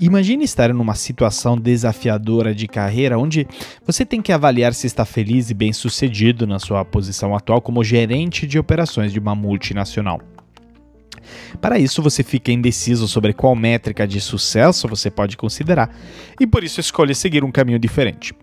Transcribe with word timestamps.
Imagine 0.00 0.44
estar 0.44 0.74
numa 0.74 0.94
situação 0.94 1.56
desafiadora 1.56 2.54
de 2.54 2.66
carreira 2.66 3.18
onde 3.18 3.46
você 3.86 4.04
tem 4.04 4.20
que 4.20 4.32
avaliar 4.32 4.74
se 4.74 4.86
está 4.86 5.04
feliz 5.04 5.50
e 5.50 5.54
bem-sucedido 5.54 6.46
na 6.46 6.58
sua 6.58 6.84
posição 6.84 7.34
atual 7.34 7.60
como 7.60 7.84
gerente 7.84 8.46
de 8.46 8.58
operações 8.58 9.12
de 9.12 9.18
uma 9.18 9.34
multinacional. 9.34 10.20
Para 11.60 11.78
isso, 11.78 12.02
você 12.02 12.22
fica 12.22 12.52
indeciso 12.52 13.08
sobre 13.08 13.32
qual 13.32 13.54
métrica 13.54 14.06
de 14.06 14.20
sucesso 14.20 14.88
você 14.88 15.10
pode 15.10 15.36
considerar 15.36 15.94
e 16.38 16.46
por 16.46 16.64
isso 16.64 16.80
escolhe 16.80 17.14
seguir 17.14 17.44
um 17.44 17.52
caminho 17.52 17.78
diferente. 17.78 18.34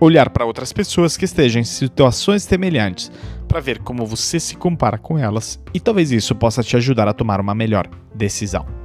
Olhar 0.00 0.30
para 0.30 0.44
outras 0.44 0.72
pessoas 0.72 1.16
que 1.16 1.24
estejam 1.24 1.60
em 1.60 1.64
situações 1.64 2.42
semelhantes 2.42 3.10
para 3.48 3.60
ver 3.60 3.78
como 3.78 4.04
você 4.04 4.38
se 4.38 4.56
compara 4.56 4.98
com 4.98 5.18
elas 5.18 5.58
e 5.72 5.80
talvez 5.80 6.12
isso 6.12 6.34
possa 6.34 6.62
te 6.62 6.76
ajudar 6.76 7.08
a 7.08 7.14
tomar 7.14 7.40
uma 7.40 7.54
melhor 7.54 7.88
decisão. 8.14 8.77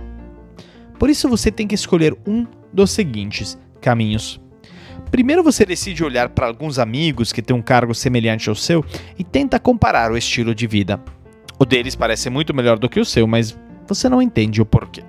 Por 0.97 1.09
isso, 1.09 1.29
você 1.29 1.51
tem 1.51 1.67
que 1.67 1.75
escolher 1.75 2.15
um 2.27 2.45
dos 2.71 2.91
seguintes 2.91 3.57
caminhos. 3.81 4.39
Primeiro, 5.11 5.43
você 5.43 5.65
decide 5.65 6.03
olhar 6.03 6.29
para 6.29 6.47
alguns 6.47 6.79
amigos 6.79 7.31
que 7.31 7.41
têm 7.41 7.55
um 7.55 7.61
cargo 7.61 7.93
semelhante 7.93 8.49
ao 8.49 8.55
seu 8.55 8.83
e 9.17 9.23
tenta 9.23 9.59
comparar 9.59 10.11
o 10.11 10.17
estilo 10.17 10.55
de 10.55 10.65
vida. 10.65 10.99
O 11.59 11.65
deles 11.65 11.95
parece 11.95 12.29
muito 12.29 12.53
melhor 12.53 12.79
do 12.79 12.89
que 12.89 12.99
o 12.99 13.05
seu, 13.05 13.27
mas 13.27 13.57
você 13.87 14.09
não 14.09 14.21
entende 14.21 14.61
o 14.61 14.65
porquê. 14.65 15.03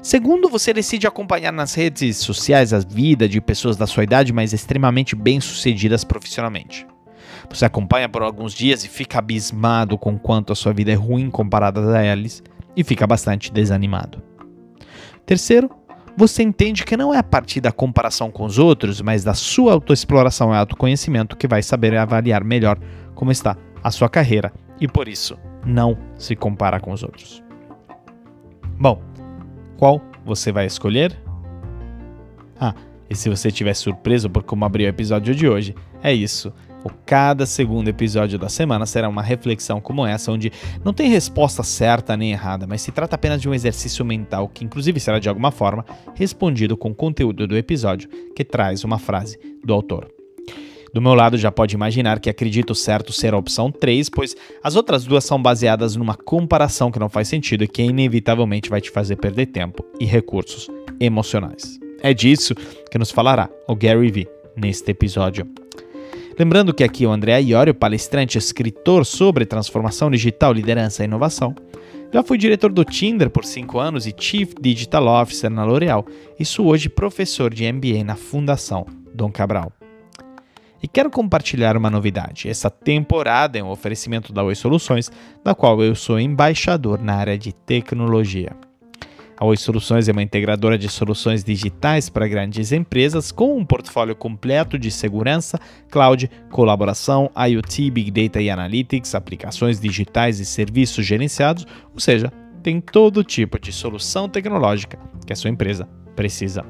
Segundo, 0.00 0.48
você 0.48 0.72
decide 0.72 1.06
acompanhar 1.06 1.50
nas 1.50 1.74
redes 1.74 2.18
sociais 2.18 2.72
a 2.72 2.78
vida 2.78 3.28
de 3.28 3.40
pessoas 3.40 3.76
da 3.76 3.86
sua 3.86 4.04
idade, 4.04 4.32
mas 4.32 4.52
extremamente 4.52 5.16
bem-sucedidas 5.16 6.04
profissionalmente. 6.04 6.86
Você 7.48 7.64
acompanha 7.64 8.08
por 8.08 8.22
alguns 8.22 8.52
dias 8.52 8.84
e 8.84 8.88
fica 8.88 9.18
abismado 9.18 9.96
com 9.98 10.18
quanto 10.18 10.52
a 10.52 10.56
sua 10.56 10.72
vida 10.72 10.92
é 10.92 10.94
ruim 10.94 11.30
comparada 11.30 11.98
a 11.98 12.04
eles 12.04 12.42
e 12.76 12.84
fica 12.84 13.06
bastante 13.06 13.52
desanimado. 13.52 14.22
Terceiro, 15.26 15.70
você 16.16 16.42
entende 16.42 16.84
que 16.84 16.96
não 16.96 17.12
é 17.12 17.18
a 17.18 17.22
partir 17.22 17.60
da 17.60 17.72
comparação 17.72 18.30
com 18.30 18.44
os 18.44 18.58
outros, 18.58 19.00
mas 19.00 19.24
da 19.24 19.34
sua 19.34 19.72
autoexploração 19.72 20.52
e 20.52 20.56
autoconhecimento 20.56 21.36
que 21.36 21.48
vai 21.48 21.62
saber 21.62 21.96
avaliar 21.96 22.44
melhor 22.44 22.78
como 23.14 23.32
está 23.32 23.56
a 23.82 23.90
sua 23.90 24.08
carreira 24.08 24.52
e 24.80 24.86
por 24.86 25.08
isso 25.08 25.36
não 25.64 25.96
se 26.16 26.36
compara 26.36 26.78
com 26.78 26.92
os 26.92 27.02
outros. 27.02 27.42
Bom, 28.78 29.02
qual 29.76 30.00
você 30.24 30.52
vai 30.52 30.66
escolher? 30.66 31.18
Ah, 32.60 32.74
e 33.08 33.16
se 33.16 33.28
você 33.28 33.48
estiver 33.48 33.74
surpreso 33.74 34.30
por 34.30 34.42
como 34.42 34.64
abriu 34.64 34.86
o 34.86 34.90
episódio 34.90 35.34
de 35.34 35.48
hoje, 35.48 35.74
é 36.02 36.12
isso. 36.12 36.52
O 36.84 36.90
cada 37.06 37.46
segundo 37.46 37.88
episódio 37.88 38.38
da 38.38 38.50
semana 38.50 38.84
será 38.84 39.08
uma 39.08 39.22
reflexão 39.22 39.80
como 39.80 40.06
essa, 40.06 40.30
onde 40.30 40.52
não 40.84 40.92
tem 40.92 41.08
resposta 41.08 41.62
certa 41.62 42.14
nem 42.14 42.32
errada, 42.32 42.66
mas 42.66 42.82
se 42.82 42.92
trata 42.92 43.14
apenas 43.14 43.40
de 43.40 43.48
um 43.48 43.54
exercício 43.54 44.04
mental 44.04 44.48
que, 44.48 44.66
inclusive, 44.66 45.00
será 45.00 45.18
de 45.18 45.28
alguma 45.28 45.50
forma 45.50 45.84
respondido 46.14 46.76
com 46.76 46.90
o 46.90 46.94
conteúdo 46.94 47.46
do 47.46 47.56
episódio 47.56 48.10
que 48.36 48.44
traz 48.44 48.84
uma 48.84 48.98
frase 48.98 49.38
do 49.64 49.72
autor. 49.72 50.10
Do 50.92 51.00
meu 51.00 51.14
lado, 51.14 51.38
já 51.38 51.50
pode 51.50 51.74
imaginar 51.74 52.20
que 52.20 52.30
acredito 52.30 52.74
certo 52.74 53.12
ser 53.12 53.34
a 53.34 53.38
opção 53.38 53.72
3, 53.72 54.10
pois 54.10 54.36
as 54.62 54.76
outras 54.76 55.04
duas 55.04 55.24
são 55.24 55.42
baseadas 55.42 55.96
numa 55.96 56.14
comparação 56.14 56.92
que 56.92 57.00
não 57.00 57.08
faz 57.08 57.26
sentido 57.26 57.64
e 57.64 57.68
que 57.68 57.82
inevitavelmente 57.82 58.70
vai 58.70 58.80
te 58.80 58.90
fazer 58.90 59.16
perder 59.16 59.46
tempo 59.46 59.84
e 59.98 60.04
recursos 60.04 60.68
emocionais. 61.00 61.80
É 62.00 62.12
disso 62.12 62.54
que 62.90 62.98
nos 62.98 63.10
falará 63.10 63.48
o 63.66 63.74
Gary 63.74 64.10
Vee 64.10 64.28
neste 64.54 64.90
episódio. 64.90 65.63
Lembrando 66.36 66.74
que 66.74 66.82
aqui 66.82 67.04
é 67.04 67.08
o 67.08 67.12
André 67.12 67.40
Iorio, 67.40 67.74
palestrante 67.74 68.36
escritor 68.36 69.06
sobre 69.06 69.46
transformação 69.46 70.10
digital, 70.10 70.52
liderança 70.52 71.02
e 71.02 71.06
inovação. 71.06 71.54
Já 72.12 72.22
fui 72.24 72.36
diretor 72.36 72.72
do 72.72 72.84
Tinder 72.84 73.30
por 73.30 73.44
5 73.44 73.78
anos 73.78 74.06
e 74.06 74.14
Chief 74.16 74.52
Digital 74.60 75.06
Officer 75.06 75.48
na 75.48 75.64
L'Oréal 75.64 76.04
e 76.38 76.44
sou 76.44 76.66
hoje 76.66 76.88
professor 76.88 77.52
de 77.54 77.70
MBA 77.72 78.02
na 78.04 78.16
Fundação 78.16 78.84
Dom 79.14 79.30
Cabral. 79.30 79.72
E 80.82 80.88
quero 80.88 81.08
compartilhar 81.08 81.76
uma 81.76 81.88
novidade. 81.88 82.48
Essa 82.48 82.68
temporada 82.68 83.58
é 83.58 83.62
um 83.62 83.70
oferecimento 83.70 84.32
da 84.32 84.42
Oi 84.42 84.54
Soluções, 84.54 85.10
da 85.42 85.54
qual 85.54 85.82
eu 85.82 85.94
sou 85.94 86.18
embaixador 86.18 87.00
na 87.00 87.14
área 87.14 87.38
de 87.38 87.52
tecnologia. 87.52 88.54
A 89.36 89.44
Oi 89.44 89.56
Soluções 89.56 90.08
é 90.08 90.12
uma 90.12 90.22
integradora 90.22 90.78
de 90.78 90.88
soluções 90.88 91.42
digitais 91.42 92.08
para 92.08 92.28
grandes 92.28 92.70
empresas 92.70 93.32
com 93.32 93.58
um 93.58 93.64
portfólio 93.64 94.14
completo 94.14 94.78
de 94.78 94.92
segurança, 94.92 95.58
cloud, 95.90 96.30
colaboração, 96.52 97.28
IoT, 97.36 97.90
Big 97.90 98.10
Data 98.12 98.40
e 98.40 98.48
Analytics, 98.48 99.12
aplicações 99.12 99.80
digitais 99.80 100.38
e 100.38 100.44
serviços 100.44 101.04
gerenciados, 101.04 101.66
ou 101.92 101.98
seja, 101.98 102.32
tem 102.62 102.80
todo 102.80 103.24
tipo 103.24 103.58
de 103.58 103.72
solução 103.72 104.28
tecnológica 104.28 104.98
que 105.26 105.32
a 105.32 105.36
sua 105.36 105.50
empresa 105.50 105.88
precisa. 106.14 106.64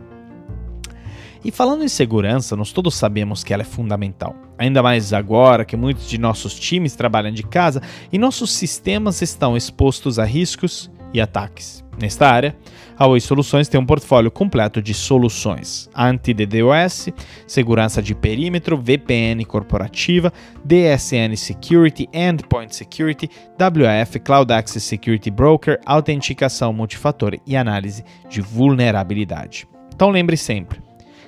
E 1.44 1.50
falando 1.50 1.84
em 1.84 1.88
segurança, 1.88 2.56
nós 2.56 2.72
todos 2.72 2.94
sabemos 2.94 3.44
que 3.44 3.52
ela 3.52 3.62
é 3.62 3.66
fundamental. 3.66 4.34
Ainda 4.56 4.82
mais 4.82 5.12
agora 5.12 5.66
que 5.66 5.76
muitos 5.76 6.08
de 6.08 6.16
nossos 6.16 6.58
times 6.58 6.96
trabalham 6.96 7.30
de 7.30 7.42
casa 7.42 7.82
e 8.10 8.16
nossos 8.16 8.52
sistemas 8.52 9.20
estão 9.20 9.54
expostos 9.54 10.18
a 10.18 10.24
riscos 10.24 10.90
e 11.14 11.20
ataques. 11.20 11.84
Nesta 11.98 12.28
área, 12.28 12.56
a 12.98 13.06
Oi 13.06 13.20
Soluções 13.20 13.68
tem 13.68 13.80
um 13.80 13.86
portfólio 13.86 14.30
completo 14.30 14.82
de 14.82 14.92
soluções: 14.92 15.88
anti-DDoS, 15.94 17.10
segurança 17.46 18.02
de 18.02 18.16
perímetro, 18.16 18.76
VPN 18.76 19.44
corporativa, 19.44 20.32
DSN 20.64 21.36
Security, 21.36 22.08
Endpoint 22.12 22.74
Security, 22.74 23.30
WAF 23.58 24.18
Cloud 24.18 24.52
Access 24.52 24.84
Security 24.84 25.30
Broker, 25.30 25.78
autenticação 25.86 26.72
multifator 26.72 27.38
e 27.46 27.56
análise 27.56 28.04
de 28.28 28.40
vulnerabilidade. 28.40 29.68
Então 29.94 30.10
lembre 30.10 30.36
sempre, 30.36 30.82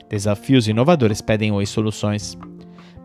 Desafios 0.08 0.68
inovadores 0.68 1.20
pedem 1.20 1.53
Oi 1.53 1.66
Soluções. 1.66 2.36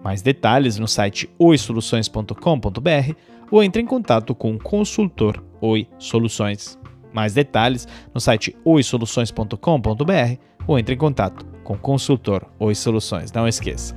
Mais 0.03 0.23
detalhes 0.23 0.79
no 0.79 0.87
site 0.87 1.29
oisoluções.com.br 1.37 3.13
ou 3.51 3.61
entre 3.61 3.81
em 3.81 3.85
contato 3.85 4.33
com 4.33 4.53
o 4.55 4.59
consultor 4.59 5.50
Oi 5.61 5.87
Soluções. 5.97 6.77
Mais 7.13 7.33
detalhes 7.33 7.87
no 8.13 8.19
site 8.19 8.55
oisoluções.com.br 8.65 10.37
ou 10.67 10.79
entre 10.79 10.95
em 10.95 10.97
contato 10.97 11.45
com 11.63 11.73
o 11.73 11.77
consultor 11.77 12.45
Oi 12.59 12.75
Soluções. 12.75 13.31
Não 13.31 13.47
esqueça. 13.47 13.95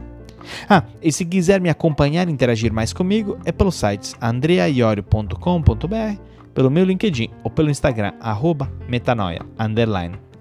Ah, 0.68 0.84
e 1.02 1.10
se 1.10 1.24
quiser 1.24 1.60
me 1.60 1.70
acompanhar 1.70 2.28
e 2.28 2.32
interagir 2.32 2.72
mais 2.72 2.92
comigo, 2.92 3.38
é 3.44 3.52
pelos 3.52 3.76
sites 3.76 4.14
andreaiorio.com.br, 4.20 6.20
pelo 6.52 6.70
meu 6.70 6.84
LinkedIn 6.84 7.30
ou 7.42 7.50
pelo 7.50 7.70
Instagram, 7.70 8.12
arroba 8.20 8.70
metanoia, 8.88 9.40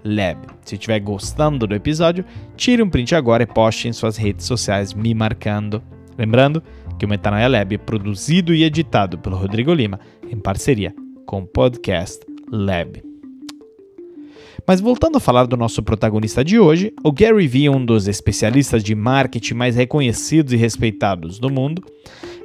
Lab. 0.04 0.38
Se 0.62 0.74
estiver 0.74 1.00
gostando 1.00 1.66
do 1.66 1.74
episódio, 1.74 2.24
tire 2.56 2.82
um 2.82 2.90
print 2.90 3.14
agora 3.14 3.42
e 3.42 3.46
poste 3.46 3.88
em 3.88 3.92
suas 3.92 4.18
redes 4.18 4.44
sociais 4.44 4.92
me 4.92 5.14
marcando. 5.14 5.82
Lembrando 6.18 6.62
que 6.98 7.06
o 7.06 7.08
Metanoia 7.08 7.48
Lab 7.48 7.74
é 7.74 7.78
produzido 7.78 8.54
e 8.54 8.62
editado 8.62 9.18
pelo 9.18 9.36
Rodrigo 9.36 9.72
Lima 9.72 9.98
em 10.30 10.38
parceria 10.38 10.94
com 11.26 11.40
o 11.40 11.46
Podcast 11.46 12.20
Lab. 12.50 13.02
Mas 14.66 14.80
voltando 14.80 15.16
a 15.16 15.20
falar 15.20 15.46
do 15.46 15.56
nosso 15.56 15.82
protagonista 15.82 16.42
de 16.44 16.58
hoje, 16.58 16.92
o 17.04 17.12
Gary 17.12 17.46
Vee, 17.46 17.68
um 17.68 17.84
dos 17.84 18.08
especialistas 18.08 18.82
de 18.82 18.94
marketing 18.94 19.54
mais 19.54 19.76
reconhecidos 19.76 20.52
e 20.52 20.56
respeitados 20.56 21.38
do 21.38 21.50
mundo, 21.50 21.82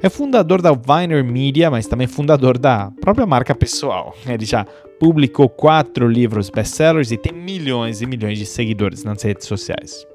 é 0.02 0.08
fundador 0.08 0.60
da 0.60 0.72
Viner 0.72 1.24
Media, 1.24 1.70
mas 1.70 1.86
também 1.86 2.06
fundador 2.06 2.58
da 2.58 2.90
própria 3.00 3.26
marca 3.26 3.54
pessoal. 3.54 4.14
Ele 4.26 4.44
já 4.44 4.66
publicou 4.98 5.48
quatro 5.48 6.06
livros 6.06 6.50
best-sellers 6.50 7.10
e 7.10 7.16
tem 7.16 7.32
milhões 7.32 8.02
e 8.02 8.06
milhões 8.06 8.38
de 8.38 8.44
seguidores 8.44 9.02
nas 9.02 9.22
redes 9.22 9.46
sociais. 9.46 10.06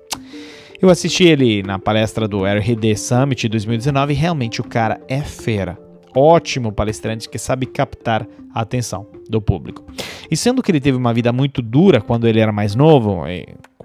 Eu 0.79 0.89
assisti 0.89 1.23
ele 1.23 1.63
na 1.63 1.79
palestra 1.79 2.27
do 2.27 2.45
RD 2.45 2.95
Summit 2.97 3.47
2019 3.47 4.13
e 4.13 4.15
realmente 4.15 4.61
o 4.61 4.63
cara 4.63 4.99
é 5.07 5.21
fera. 5.21 5.84
Ótimo 6.15 6.71
palestrante 6.71 7.27
que 7.27 7.37
sabe 7.37 7.65
captar 7.65 8.25
a 8.53 8.61
atenção 8.61 9.05
do 9.29 9.41
público. 9.41 9.83
E 10.31 10.37
sendo 10.37 10.63
que 10.63 10.71
ele 10.71 10.79
teve 10.79 10.97
uma 10.97 11.13
vida 11.13 11.33
muito 11.33 11.61
dura 11.61 11.99
quando 11.99 12.27
ele 12.27 12.39
era 12.39 12.51
mais 12.51 12.73
novo, 12.73 13.23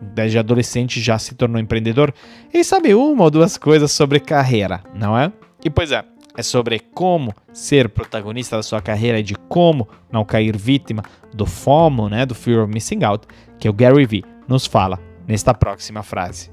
desde 0.01 0.39
adolescente 0.39 1.01
já 1.01 1.19
se 1.19 1.35
tornou 1.35 1.61
empreendedor, 1.61 2.15
ele 2.53 2.65
sabe 2.65 2.95
uma 2.95 3.25
ou 3.25 3.31
duas 3.31 3.59
coisas 3.59 3.91
sobre 3.93 4.21
carreira, 4.21 4.81
não 4.95 5.19
é? 5.19 5.33
E 5.65 5.69
pois 5.69 5.93
é, 5.93 6.05
é 6.37 6.43
sobre 6.43 6.79
como 6.79 7.35
ser 7.53 7.89
protagonista 7.89 8.57
da 8.57 8.63
sua 8.63 8.81
carreira 8.81 9.19
e 9.19 9.23
de 9.23 9.35
como 9.35 9.89
não 10.11 10.25
cair 10.25 10.57
vítima 10.57 11.03
do 11.35 11.47
FOMO, 11.47 12.09
né, 12.09 12.25
do 12.25 12.35
Fear 12.35 12.65
of 12.65 12.73
Missing 12.73 13.05
Out, 13.05 13.27
que 13.59 13.69
o 13.69 13.73
Gary 13.73 14.07
Vee 14.07 14.25
nos 14.49 14.67
fala 14.67 14.99
nesta 15.27 15.53
próxima 15.53 16.03
frase. 16.03 16.51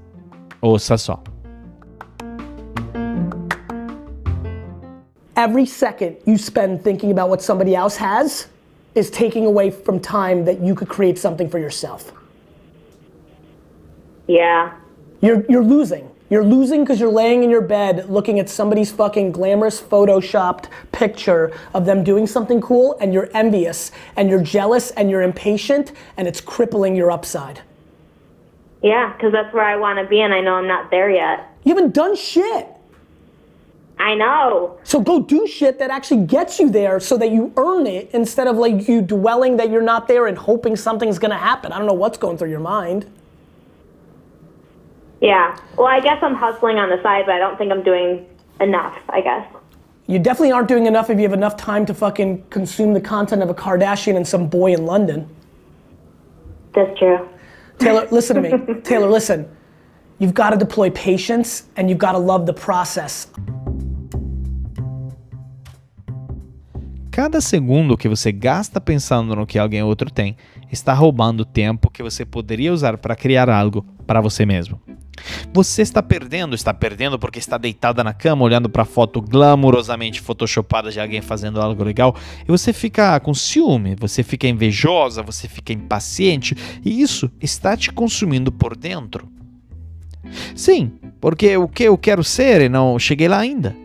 Ouça 0.62 0.98
só. 0.98 1.24
Every 5.38 5.68
second 5.68 6.18
you 6.26 6.38
spend 6.38 6.84
thinking 6.84 7.12
about 7.12 7.30
what 7.30 7.44
somebody 7.44 7.76
else 7.76 7.96
has 7.98 8.48
is 8.96 9.12
taking 9.12 9.46
away 9.46 9.70
from 9.70 10.00
time 10.00 10.44
that 10.46 10.60
you 10.60 10.74
could 10.74 10.90
create 10.90 11.20
something 11.20 11.48
for 11.48 11.60
yourself. 11.60 12.12
Yeah. 14.26 14.74
You're, 15.22 15.46
you're 15.48 15.64
losing. 15.64 16.10
You're 16.32 16.44
losing 16.44 16.84
because 16.84 17.00
you're 17.00 17.12
laying 17.12 17.44
in 17.44 17.52
your 17.52 17.62
bed 17.62 18.10
looking 18.10 18.40
at 18.40 18.50
somebody's 18.50 18.92
fucking 18.92 19.32
glamorous 19.32 19.80
photoshopped 19.80 20.66
picture 20.92 21.56
of 21.76 21.86
them 21.86 22.04
doing 22.04 22.26
something 22.26 22.60
cool 22.60 22.98
and 23.00 23.14
you're 23.14 23.30
envious 23.36 23.92
and 24.16 24.30
you're 24.30 24.42
jealous 24.42 24.90
and 24.92 25.10
you're 25.10 25.22
impatient 25.22 25.94
and 26.18 26.28
it's 26.28 26.42
crippling 26.42 26.96
your 26.96 27.12
upside. 27.12 27.62
Yeah, 28.82 29.14
because 29.14 29.32
that's 29.32 29.54
where 29.54 29.64
I 29.64 29.76
want 29.76 30.00
to 30.00 30.06
be 30.06 30.22
and 30.22 30.34
I 30.34 30.42
know 30.42 30.56
I'm 30.56 30.68
not 30.68 30.90
there 30.90 31.10
yet. 31.10 31.48
You 31.64 31.76
haven't 31.76 31.94
done 31.94 32.16
shit. 32.16 32.68
I 34.00 34.14
know. 34.14 34.80
So 34.84 35.02
go 35.02 35.22
do 35.22 35.48
shit 35.48 35.80
that 35.80 35.90
actually 35.90 36.26
gets 36.26 36.60
you 36.60 36.70
there 36.70 37.00
so 37.00 37.18
that 37.18 37.32
you 37.32 37.52
earn 37.58 37.88
it 37.88 38.12
instead 38.14 38.48
of 38.48 38.58
like 38.58 38.88
you 38.88 39.02
dwelling 39.02 39.58
that 39.58 39.72
you're 39.72 39.82
not 39.82 40.08
there 40.08 40.28
and 40.28 40.38
hoping 40.38 40.76
something's 40.76 41.18
gonna 41.18 41.38
happen. 41.38 41.72
I 41.72 41.78
don't 41.78 41.88
know 41.88 41.94
what's 41.94 42.18
going 42.18 42.38
through 42.38 42.52
your 42.52 42.60
mind. 42.60 43.12
Yeah. 45.20 45.58
Well, 45.78 45.88
I 45.88 46.00
guess 46.00 46.22
I'm 46.22 46.36
hustling 46.36 46.78
on 46.78 46.90
the 46.90 47.02
side, 47.02 47.26
but 47.26 47.36
I 47.36 47.40
don't 47.40 47.58
think 47.58 47.72
I'm 47.72 47.84
doing 47.84 48.28
enough, 48.60 48.98
I 49.10 49.22
guess. 49.22 49.48
You 50.06 50.20
definitely 50.20 50.52
aren't 50.52 50.68
doing 50.68 50.86
enough 50.86 51.10
if 51.10 51.18
you 51.18 51.24
have 51.24 51.34
enough 51.34 51.58
time 51.58 51.86
to 51.88 51.94
fucking 51.94 52.46
consume 52.50 52.94
the 52.94 53.02
content 53.02 53.42
of 53.42 53.50
a 53.50 53.54
Kardashian 53.54 54.16
and 54.16 54.28
some 54.28 54.48
boy 54.48 54.74
in 54.74 54.86
London. 54.86 55.28
That's 56.74 56.98
true. 56.98 57.28
Taylor, 57.80 58.08
listen 58.12 58.42
to 58.42 58.42
me. 58.42 58.82
Taylor, 58.82 59.10
listen. 59.10 59.54
You've 60.20 60.34
got 60.34 60.52
to 60.52 60.58
deploy 60.58 60.90
patience 60.92 61.66
and 61.76 61.90
you've 61.90 62.00
got 62.00 62.14
to 62.14 62.18
love 62.18 62.46
the 62.46 62.54
process. 62.54 63.28
Cada 67.18 67.42
segundo 67.42 67.98
que 67.98 68.08
você 68.08 68.32
gasta 68.32 68.80
pensando 68.80 69.36
no 69.36 69.48
que 69.48 69.58
alguém 69.58 69.82
outro 69.82 70.08
tem 70.08 70.38
está 70.72 70.94
roubando 70.94 71.44
tempo 71.44 71.90
que 71.90 72.04
você 72.04 72.24
poderia 72.24 72.72
usar 72.72 72.96
para 73.00 73.16
criar 73.16 73.50
algo 73.50 73.84
para 74.06 74.22
você 74.22 74.46
mesmo. 74.46 74.80
Você 75.52 75.82
está 75.82 76.04
perdendo, 76.04 76.54
está 76.54 76.76
perdendo 76.76 77.18
porque 77.18 77.40
está 77.40 77.58
deitada 77.58 78.04
na 78.04 78.14
cama 78.14 78.46
olhando 78.46 78.70
para 78.70 78.86
foto 78.86 79.20
glamourosamente 79.20 80.22
photoshopada 80.22 80.92
de 80.92 81.00
alguém 81.00 81.20
fazendo 81.20 81.60
algo 81.60 81.84
legal 81.84 82.16
e 82.48 82.52
você 82.52 82.72
fica 82.72 83.20
com 83.20 83.34
ciúme, 83.34 83.96
você 84.00 84.22
fica 84.22 84.48
invejosa, 84.48 85.24
você 85.24 85.48
fica 85.48 85.74
impaciente 85.74 86.56
e 86.86 87.02
isso 87.02 87.32
está 87.42 87.76
te 87.76 87.92
consumindo 87.92 88.52
por 88.52 88.78
dentro. 88.78 89.28
Sim, 90.56 90.92
porque 91.20 91.58
o 91.58 91.68
que 91.68 91.86
eu 91.86 91.98
quero 91.98 92.24
ser 92.24 92.62
e 92.62 92.70
não 92.70 93.00
cheguei 93.00 93.28
lá 93.28 93.40
ainda. 93.40 93.76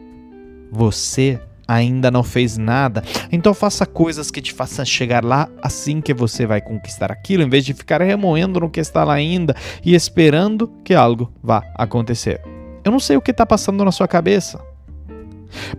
Você 0.70 1.40
ainda 1.66 2.10
não 2.10 2.22
fez 2.22 2.56
nada. 2.58 3.02
Então 3.30 3.54
faça 3.54 3.86
coisas 3.86 4.30
que 4.30 4.40
te 4.40 4.52
façam 4.52 4.84
chegar 4.84 5.24
lá 5.24 5.48
assim 5.62 6.00
que 6.00 6.14
você 6.14 6.46
vai 6.46 6.60
conquistar 6.60 7.10
aquilo, 7.10 7.42
em 7.42 7.48
vez 7.48 7.64
de 7.64 7.74
ficar 7.74 8.00
remoendo 8.00 8.60
no 8.60 8.70
que 8.70 8.80
está 8.80 9.04
lá 9.04 9.14
ainda 9.14 9.54
e 9.84 9.94
esperando 9.94 10.70
que 10.84 10.94
algo 10.94 11.32
vá 11.42 11.62
acontecer. 11.74 12.40
Eu 12.84 12.90
não 12.90 12.98
sei 12.98 13.16
o 13.16 13.22
que 13.22 13.30
está 13.30 13.46
passando 13.46 13.84
na 13.84 13.92
sua 13.92 14.08
cabeça. 14.08 14.60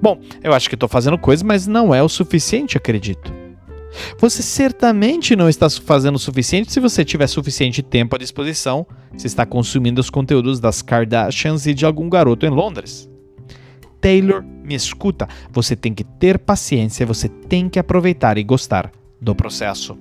Bom, 0.02 0.20
eu 0.44 0.54
acho 0.54 0.70
que 0.70 0.76
estou 0.76 0.88
fazendo 0.88 1.18
coisas, 1.18 1.44
mas 1.44 1.68
não 1.68 1.94
é 1.94 2.02
o 2.02 2.10
suficiente, 2.10 2.78
acredito. 2.78 3.34
Você 4.18 4.42
certamente 4.42 5.36
não 5.36 5.48
está 5.48 5.70
fazendo 5.70 6.16
o 6.16 6.20
suficiente 6.20 6.72
se 6.72 6.80
você 6.80 7.06
tiver 7.06 7.28
suficiente 7.28 7.82
tempo 7.82 8.16
à 8.16 8.20
disposição, 8.20 8.86
se 9.18 9.28
está 9.28 9.46
consumindo 9.46 10.02
os 10.02 10.10
conteúdos 10.10 10.60
das 10.60 10.82
Kardashians 10.82 11.66
e 11.68 11.74
de 11.74 11.86
algum 11.86 12.10
garoto 12.10 12.46
em 12.46 12.50
Londres. 12.50 13.10
Taylor, 14.04 14.44
me 14.44 14.76
escuta. 14.76 15.30
Você 15.50 15.78
tem 15.78 15.94
que 15.94 16.04
ter 16.04 16.38
paciência, 16.38 17.06
você 17.06 17.30
tem 17.30 17.70
que 17.70 17.80
aproveitar 17.80 18.38
e 18.38 18.44
gostar 18.44 18.92
do 19.22 19.34
processo. 19.34 19.98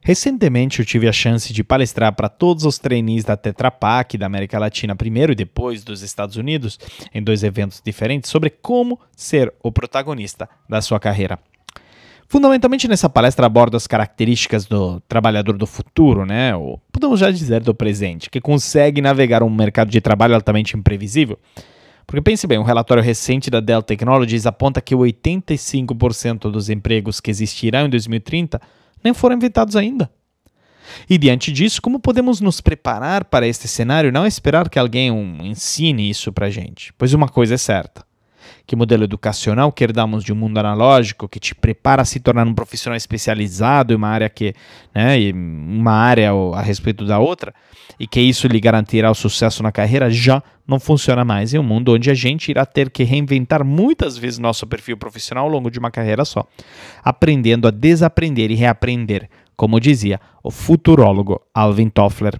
Recentemente 0.00 0.78
eu 0.78 0.86
tive 0.86 1.08
a 1.08 1.12
chance 1.12 1.52
de 1.52 1.64
palestrar 1.64 2.14
para 2.14 2.28
todos 2.28 2.64
os 2.64 2.78
trainees 2.78 3.24
da 3.24 3.36
Tetra 3.36 3.72
Pak 3.72 4.16
da 4.16 4.26
América 4.26 4.56
Latina 4.56 4.94
primeiro 4.94 5.32
e 5.32 5.34
depois 5.34 5.82
dos 5.82 6.02
Estados 6.02 6.36
Unidos, 6.36 6.78
em 7.12 7.20
dois 7.20 7.42
eventos 7.42 7.82
diferentes, 7.84 8.30
sobre 8.30 8.48
como 8.48 8.98
ser 9.16 9.52
o 9.60 9.72
protagonista 9.72 10.48
da 10.68 10.80
sua 10.80 11.00
carreira. 11.00 11.36
Fundamentalmente 12.30 12.86
nessa 12.86 13.08
palestra 13.08 13.46
aborda 13.46 13.78
as 13.78 13.86
características 13.86 14.66
do 14.66 15.00
trabalhador 15.08 15.56
do 15.56 15.66
futuro, 15.66 16.26
né? 16.26 16.54
Ou 16.54 16.78
podemos 16.92 17.18
já 17.18 17.30
dizer 17.30 17.62
do 17.62 17.74
presente, 17.74 18.28
que 18.28 18.38
consegue 18.38 19.00
navegar 19.00 19.42
um 19.42 19.48
mercado 19.48 19.90
de 19.90 19.98
trabalho 19.98 20.34
altamente 20.34 20.76
imprevisível. 20.76 21.38
Porque 22.06 22.20
pense 22.20 22.46
bem, 22.46 22.58
um 22.58 22.64
relatório 22.64 23.02
recente 23.02 23.48
da 23.48 23.60
Dell 23.60 23.82
Technologies 23.82 24.44
aponta 24.44 24.78
que 24.80 24.94
85% 24.94 26.50
dos 26.50 26.68
empregos 26.68 27.18
que 27.18 27.30
existirão 27.30 27.86
em 27.86 27.90
2030 27.90 28.60
nem 29.02 29.14
foram 29.14 29.36
inventados 29.36 29.74
ainda. 29.74 30.10
E 31.08 31.16
diante 31.16 31.50
disso, 31.50 31.80
como 31.80 31.98
podemos 31.98 32.42
nos 32.42 32.60
preparar 32.60 33.24
para 33.24 33.46
este 33.46 33.66
cenário 33.66 34.08
e 34.08 34.12
não 34.12 34.26
esperar 34.26 34.68
que 34.68 34.78
alguém 34.78 35.10
ensine 35.42 36.10
isso 36.10 36.30
para 36.30 36.50
gente? 36.50 36.92
Pois 36.98 37.14
uma 37.14 37.28
coisa 37.28 37.54
é 37.54 37.58
certa: 37.58 38.04
que 38.68 38.76
modelo 38.76 39.02
educacional 39.02 39.72
que 39.72 39.82
herdamos 39.82 40.22
de 40.22 40.30
um 40.30 40.36
mundo 40.36 40.58
analógico 40.58 41.26
que 41.26 41.40
te 41.40 41.54
prepara 41.54 42.02
a 42.02 42.04
se 42.04 42.20
tornar 42.20 42.46
um 42.46 42.52
profissional 42.52 42.98
especializado 42.98 43.94
em 43.94 43.96
uma 43.96 44.08
área 44.08 44.28
que, 44.28 44.52
né, 44.94 45.16
uma 45.32 45.92
área 45.92 46.32
a 46.54 46.60
respeito 46.60 47.06
da 47.06 47.18
outra, 47.18 47.54
e 47.98 48.06
que 48.06 48.20
isso 48.20 48.46
lhe 48.46 48.60
garantirá 48.60 49.10
o 49.10 49.14
sucesso 49.14 49.62
na 49.62 49.72
carreira, 49.72 50.10
já 50.10 50.42
não 50.66 50.78
funciona 50.78 51.24
mais 51.24 51.54
em 51.54 51.58
um 51.58 51.62
mundo 51.62 51.94
onde 51.94 52.10
a 52.10 52.14
gente 52.14 52.50
irá 52.50 52.66
ter 52.66 52.90
que 52.90 53.04
reinventar 53.04 53.64
muitas 53.64 54.18
vezes 54.18 54.38
nosso 54.38 54.66
perfil 54.66 54.98
profissional 54.98 55.46
ao 55.46 55.50
longo 55.50 55.70
de 55.70 55.78
uma 55.78 55.90
carreira 55.90 56.26
só, 56.26 56.46
aprendendo 57.02 57.66
a 57.66 57.70
desaprender 57.70 58.50
e 58.50 58.54
reaprender, 58.54 59.30
como 59.56 59.80
dizia 59.80 60.20
o 60.44 60.50
futurólogo 60.50 61.40
Alvin 61.54 61.88
Toffler. 61.88 62.38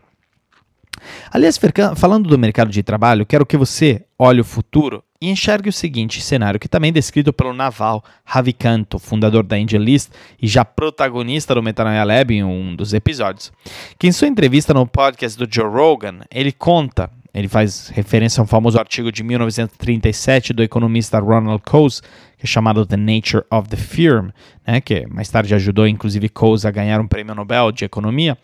Aliás, 1.32 1.58
falando 1.96 2.28
do 2.28 2.38
mercado 2.38 2.70
de 2.70 2.82
trabalho, 2.82 3.24
quero 3.24 3.46
que 3.46 3.56
você 3.56 4.04
olhe 4.18 4.42
o 4.42 4.44
futuro 4.44 5.02
e 5.20 5.28
enxergue 5.28 5.68
o 5.68 5.72
seguinte 5.72 6.20
cenário, 6.20 6.60
que 6.60 6.68
também 6.68 6.90
é 6.90 6.92
descrito 6.92 7.32
pelo 7.32 7.52
Naval 7.52 8.04
Ravikanto, 8.24 8.98
fundador 8.98 9.42
da 9.42 9.56
AngelList 9.56 10.10
e 10.40 10.46
já 10.46 10.64
protagonista 10.64 11.54
do 11.54 11.62
Metanoia 11.62 12.04
Lab 12.04 12.32
em 12.32 12.44
um 12.44 12.76
dos 12.76 12.94
episódios, 12.94 13.52
que 13.98 14.06
em 14.06 14.12
sua 14.12 14.28
entrevista 14.28 14.72
no 14.72 14.86
podcast 14.86 15.36
do 15.36 15.52
Joe 15.52 15.68
Rogan, 15.68 16.20
ele 16.30 16.52
conta, 16.52 17.10
ele 17.34 17.48
faz 17.48 17.88
referência 17.88 18.40
a 18.40 18.44
um 18.44 18.46
famoso 18.46 18.78
artigo 18.78 19.10
de 19.10 19.24
1937 19.24 20.52
do 20.52 20.62
economista 20.62 21.18
Ronald 21.18 21.62
Coase, 21.64 22.00
que 22.38 22.44
é 22.44 22.46
chamado 22.46 22.86
The 22.86 22.96
Nature 22.96 23.44
of 23.50 23.68
the 23.68 23.76
Firm, 23.76 24.30
né, 24.64 24.80
que 24.80 25.04
mais 25.08 25.28
tarde 25.28 25.52
ajudou 25.54 25.88
inclusive 25.88 26.28
Coase 26.28 26.68
a 26.68 26.70
ganhar 26.70 27.00
um 27.00 27.08
prêmio 27.08 27.34
Nobel 27.34 27.72
de 27.72 27.84
Economia, 27.84 28.38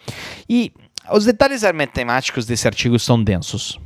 e 0.49 0.73
os 1.13 1.25
detalhes 1.25 1.63
matemáticos 1.73 2.47
desse 2.47 2.67
artigo 2.67 2.99
são 2.99 3.23
densos. 3.23 3.79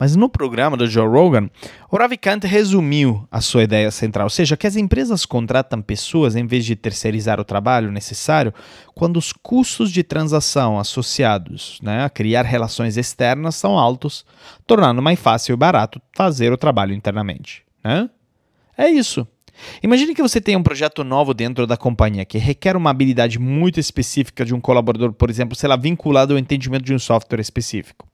Mas 0.00 0.16
no 0.16 0.30
programa 0.30 0.78
do 0.78 0.86
Joe 0.86 1.06
Rogan, 1.06 1.50
o 1.90 1.96
Ravikant 1.98 2.42
resumiu 2.44 3.28
a 3.30 3.42
sua 3.42 3.64
ideia 3.64 3.90
central, 3.90 4.24
ou 4.24 4.30
seja, 4.30 4.56
que 4.56 4.66
as 4.66 4.74
empresas 4.74 5.26
contratam 5.26 5.82
pessoas 5.82 6.34
em 6.34 6.46
vez 6.46 6.64
de 6.64 6.74
terceirizar 6.74 7.38
o 7.38 7.44
trabalho 7.44 7.92
necessário 7.92 8.54
quando 8.94 9.18
os 9.18 9.30
custos 9.30 9.92
de 9.92 10.02
transação 10.02 10.78
associados 10.78 11.78
né, 11.82 12.02
a 12.02 12.08
criar 12.08 12.46
relações 12.46 12.96
externas 12.96 13.56
são 13.56 13.78
altos, 13.78 14.24
tornando 14.66 15.02
mais 15.02 15.20
fácil 15.20 15.52
e 15.52 15.56
barato 15.56 16.00
fazer 16.16 16.50
o 16.50 16.56
trabalho 16.56 16.94
internamente. 16.94 17.62
Né? 17.84 18.08
É 18.78 18.88
isso. 18.88 19.28
Imagine 19.82 20.14
que 20.14 20.22
você 20.22 20.40
tem 20.40 20.56
um 20.56 20.62
projeto 20.62 21.04
novo 21.04 21.34
dentro 21.34 21.66
da 21.66 21.76
companhia 21.76 22.24
que 22.24 22.38
requer 22.38 22.74
uma 22.74 22.88
habilidade 22.88 23.38
muito 23.38 23.78
específica 23.78 24.46
de 24.46 24.54
um 24.54 24.60
colaborador, 24.62 25.12
por 25.12 25.28
exemplo, 25.28 25.54
sei 25.54 25.68
lá, 25.68 25.76
vinculado 25.76 26.32
ao 26.32 26.38
entendimento 26.38 26.86
de 26.86 26.94
um 26.94 26.98
software 26.98 27.40
específico. 27.40 28.09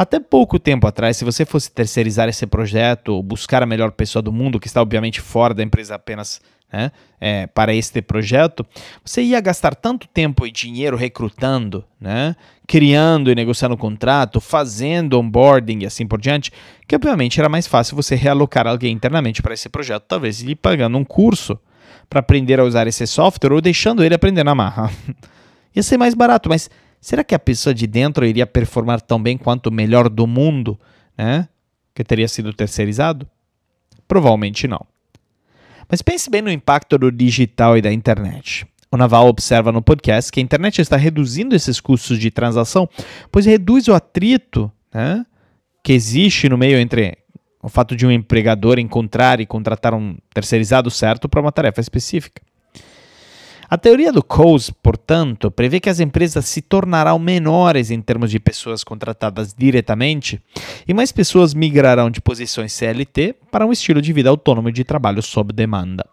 Até 0.00 0.18
pouco 0.18 0.58
tempo 0.58 0.86
atrás, 0.86 1.18
se 1.18 1.26
você 1.26 1.44
fosse 1.44 1.70
terceirizar 1.70 2.26
esse 2.26 2.46
projeto 2.46 3.22
buscar 3.22 3.62
a 3.62 3.66
melhor 3.66 3.92
pessoa 3.92 4.22
do 4.22 4.32
mundo, 4.32 4.58
que 4.58 4.66
está 4.66 4.80
obviamente 4.80 5.20
fora 5.20 5.52
da 5.52 5.62
empresa 5.62 5.94
apenas 5.94 6.40
né, 6.72 6.90
é, 7.20 7.46
para 7.48 7.74
este 7.74 8.00
projeto, 8.00 8.64
você 9.04 9.20
ia 9.20 9.38
gastar 9.42 9.74
tanto 9.74 10.08
tempo 10.08 10.46
e 10.46 10.50
dinheiro 10.50 10.96
recrutando, 10.96 11.84
né, 12.00 12.34
criando 12.66 13.30
e 13.30 13.34
negociando 13.34 13.74
o 13.74 13.76
contrato, 13.76 14.40
fazendo 14.40 15.20
onboarding 15.20 15.80
e 15.82 15.86
assim 15.86 16.06
por 16.06 16.18
diante, 16.18 16.50
que 16.88 16.96
obviamente 16.96 17.38
era 17.38 17.50
mais 17.50 17.66
fácil 17.66 17.94
você 17.94 18.14
realocar 18.14 18.66
alguém 18.66 18.94
internamente 18.94 19.42
para 19.42 19.52
esse 19.52 19.68
projeto, 19.68 20.04
talvez 20.08 20.40
lhe 20.40 20.54
pagando 20.54 20.96
um 20.96 21.04
curso 21.04 21.60
para 22.08 22.20
aprender 22.20 22.58
a 22.58 22.64
usar 22.64 22.86
esse 22.86 23.06
software 23.06 23.52
ou 23.52 23.60
deixando 23.60 24.02
ele 24.02 24.14
aprender 24.14 24.44
na 24.44 24.54
marra. 24.54 24.90
ia 25.76 25.82
ser 25.82 25.98
mais 25.98 26.14
barato, 26.14 26.48
mas 26.48 26.70
será 27.00 27.24
que 27.24 27.34
a 27.34 27.38
pessoa 27.38 27.74
de 27.74 27.86
dentro 27.86 28.24
iria 28.26 28.46
performar 28.46 29.00
tão 29.00 29.22
bem 29.22 29.38
quanto 29.38 29.68
o 29.68 29.72
melhor 29.72 30.08
do 30.08 30.26
mundo, 30.26 30.78
né? 31.16 31.48
Que 31.94 32.04
teria 32.04 32.28
sido 32.28 32.52
terceirizado? 32.52 33.28
Provavelmente 34.06 34.68
não. 34.68 34.84
Mas 35.88 36.02
pense 36.02 36.30
bem 36.30 36.42
no 36.42 36.50
impacto 36.50 36.96
do 36.98 37.10
digital 37.10 37.76
e 37.76 37.82
da 37.82 37.92
internet. 37.92 38.66
O 38.92 38.96
Naval 38.96 39.26
observa 39.28 39.70
no 39.70 39.80
podcast 39.80 40.30
que 40.32 40.40
a 40.40 40.42
internet 40.42 40.80
está 40.80 40.96
reduzindo 40.96 41.54
esses 41.54 41.80
custos 41.80 42.18
de 42.18 42.30
transação, 42.30 42.88
pois 43.30 43.46
reduz 43.46 43.86
o 43.88 43.94
atrito 43.94 44.70
né, 44.92 45.24
que 45.82 45.92
existe 45.92 46.48
no 46.48 46.58
meio 46.58 46.78
entre 46.78 47.16
o 47.62 47.68
fato 47.68 47.94
de 47.94 48.06
um 48.06 48.10
empregador 48.10 48.78
encontrar 48.78 49.40
e 49.40 49.46
contratar 49.46 49.94
um 49.94 50.16
terceirizado 50.32 50.90
certo 50.90 51.28
para 51.28 51.40
uma 51.40 51.52
tarefa 51.52 51.80
específica. 51.80 52.42
A 53.70 53.78
teoria 53.78 54.12
do 54.12 54.20
Coase, 54.20 54.72
portanto, 54.82 55.48
prevê 55.48 55.78
que 55.78 55.88
as 55.88 56.00
empresas 56.00 56.44
se 56.46 56.60
tornarão 56.60 57.20
menores 57.20 57.92
em 57.92 58.02
termos 58.02 58.28
de 58.28 58.40
pessoas 58.40 58.82
contratadas 58.82 59.54
diretamente 59.56 60.42
e 60.88 60.92
mais 60.92 61.12
pessoas 61.12 61.54
migrarão 61.54 62.10
de 62.10 62.20
posições 62.20 62.72
CLT 62.72 63.36
para 63.48 63.64
um 63.64 63.70
estilo 63.70 64.02
de 64.02 64.12
vida 64.12 64.28
autônomo 64.28 64.72
de 64.72 64.82
trabalho 64.82 65.22
sob 65.22 65.52
demanda. 65.52 66.04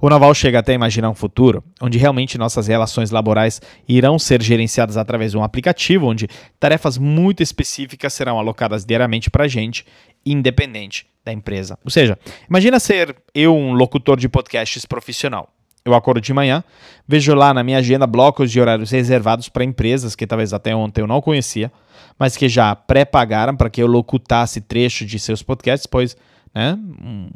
O 0.00 0.10
Naval 0.10 0.34
chega 0.34 0.58
até 0.58 0.72
a 0.72 0.74
imaginar 0.74 1.08
um 1.08 1.14
futuro 1.14 1.62
onde 1.80 1.98
realmente 1.98 2.36
nossas 2.36 2.66
relações 2.66 3.12
laborais 3.12 3.60
irão 3.88 4.18
ser 4.18 4.42
gerenciadas 4.42 4.96
através 4.96 5.30
de 5.30 5.38
um 5.38 5.44
aplicativo, 5.44 6.08
onde 6.08 6.26
tarefas 6.58 6.98
muito 6.98 7.44
específicas 7.44 8.12
serão 8.12 8.40
alocadas 8.40 8.84
diariamente 8.84 9.30
para 9.30 9.44
a 9.44 9.48
gente, 9.48 9.86
independente 10.26 11.06
da 11.24 11.32
empresa. 11.32 11.78
Ou 11.84 11.92
seja, 11.92 12.18
imagina 12.50 12.80
ser 12.80 13.14
eu 13.32 13.54
um 13.54 13.72
locutor 13.72 14.18
de 14.18 14.28
podcasts 14.28 14.84
profissional. 14.84 15.54
Eu 15.88 15.94
acordo 15.94 16.20
de 16.20 16.34
manhã, 16.34 16.62
vejo 17.06 17.34
lá 17.34 17.54
na 17.54 17.64
minha 17.64 17.78
agenda 17.78 18.06
blocos 18.06 18.50
de 18.50 18.60
horários 18.60 18.90
reservados 18.90 19.48
para 19.48 19.64
empresas 19.64 20.14
que 20.14 20.26
talvez 20.26 20.52
até 20.52 20.76
ontem 20.76 21.00
eu 21.00 21.06
não 21.06 21.20
conhecia, 21.20 21.72
mas 22.18 22.36
que 22.36 22.48
já 22.48 22.74
pré-pagaram 22.76 23.56
para 23.56 23.70
que 23.70 23.82
eu 23.82 23.86
locutasse 23.86 24.60
trecho 24.60 25.06
de 25.06 25.18
seus 25.18 25.42
podcasts, 25.42 25.86
pois 25.86 26.14
né, 26.54 26.78
um, 27.02 27.28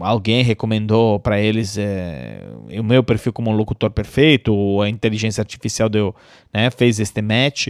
alguém 0.00 0.44
recomendou 0.44 1.18
para 1.18 1.40
eles 1.40 1.76
é, 1.76 2.42
o 2.78 2.82
meu 2.84 3.02
perfil 3.02 3.32
como 3.32 3.50
um 3.50 3.56
locutor 3.56 3.90
perfeito, 3.90 4.54
ou 4.54 4.82
a 4.82 4.88
inteligência 4.88 5.40
artificial 5.40 5.88
deu, 5.88 6.14
né, 6.54 6.70
fez 6.70 7.00
este 7.00 7.20
match 7.20 7.68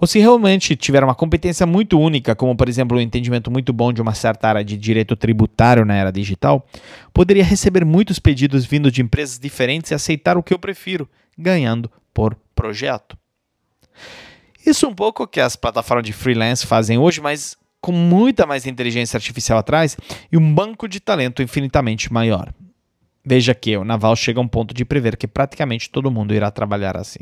ou 0.00 0.06
se 0.06 0.18
realmente 0.18 0.74
tiver 0.74 1.04
uma 1.04 1.14
competência 1.14 1.66
muito 1.66 2.00
única, 2.00 2.34
como 2.34 2.56
por 2.56 2.68
exemplo 2.68 2.96
um 2.96 3.00
entendimento 3.00 3.50
muito 3.50 3.72
bom 3.72 3.92
de 3.92 4.00
uma 4.00 4.14
certa 4.14 4.48
área 4.48 4.64
de 4.64 4.76
direito 4.76 5.14
tributário 5.14 5.84
na 5.84 5.94
era 5.94 6.10
digital, 6.10 6.66
poderia 7.12 7.44
receber 7.44 7.84
muitos 7.84 8.18
pedidos 8.18 8.64
vindo 8.64 8.90
de 8.90 9.02
empresas 9.02 9.38
diferentes 9.38 9.90
e 9.90 9.94
aceitar 9.94 10.38
o 10.38 10.42
que 10.42 10.54
eu 10.54 10.58
prefiro, 10.58 11.08
ganhando 11.36 11.90
por 12.14 12.34
projeto. 12.54 13.16
Isso 14.64 14.86
um 14.88 14.94
pouco 14.94 15.26
que 15.26 15.40
as 15.40 15.54
plataformas 15.54 16.06
de 16.06 16.12
freelance 16.12 16.66
fazem 16.66 16.96
hoje, 16.96 17.20
mas 17.20 17.56
com 17.80 17.92
muita 17.92 18.46
mais 18.46 18.66
inteligência 18.66 19.16
artificial 19.16 19.58
atrás 19.58 19.96
e 20.30 20.36
um 20.36 20.54
banco 20.54 20.88
de 20.88 21.00
talento 21.00 21.42
infinitamente 21.42 22.12
maior. 22.12 22.52
Veja 23.24 23.54
que 23.54 23.76
o 23.76 23.84
Naval 23.84 24.16
chega 24.16 24.40
a 24.40 24.42
um 24.42 24.48
ponto 24.48 24.72
de 24.72 24.84
prever 24.84 25.16
que 25.16 25.26
praticamente 25.26 25.90
todo 25.90 26.10
mundo 26.10 26.34
irá 26.34 26.50
trabalhar 26.50 26.96
assim. 26.96 27.20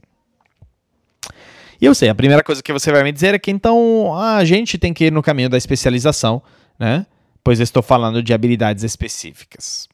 E 1.80 1.85
eu 1.85 1.94
sei, 1.94 2.08
a 2.08 2.14
primeira 2.14 2.42
coisa 2.42 2.62
que 2.62 2.73
você 2.73 2.90
vai 2.90 3.04
me 3.04 3.12
dizer 3.12 3.35
é 3.35 3.38
que 3.38 3.50
então 3.50 4.14
a 4.16 4.44
gente 4.44 4.76
tem 4.76 4.92
que 4.92 5.06
ir 5.06 5.12
no 5.12 5.23
caminho 5.23 5.49
da 5.49 5.56
especialização, 5.56 6.42
né? 6.78 7.06
Pois 7.44 7.61
eu 7.61 7.64
estou 7.64 7.82
falando 7.82 8.23
de 8.23 8.35
habilidades 8.35 8.82
específicas. 8.82 9.88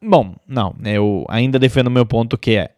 Bom, 0.00 0.36
não, 0.46 0.74
eu 0.84 1.24
ainda 1.28 1.58
defendo 1.58 1.90
meu 1.90 2.06
ponto 2.06 2.38
que 2.38 2.56
é 2.56 2.70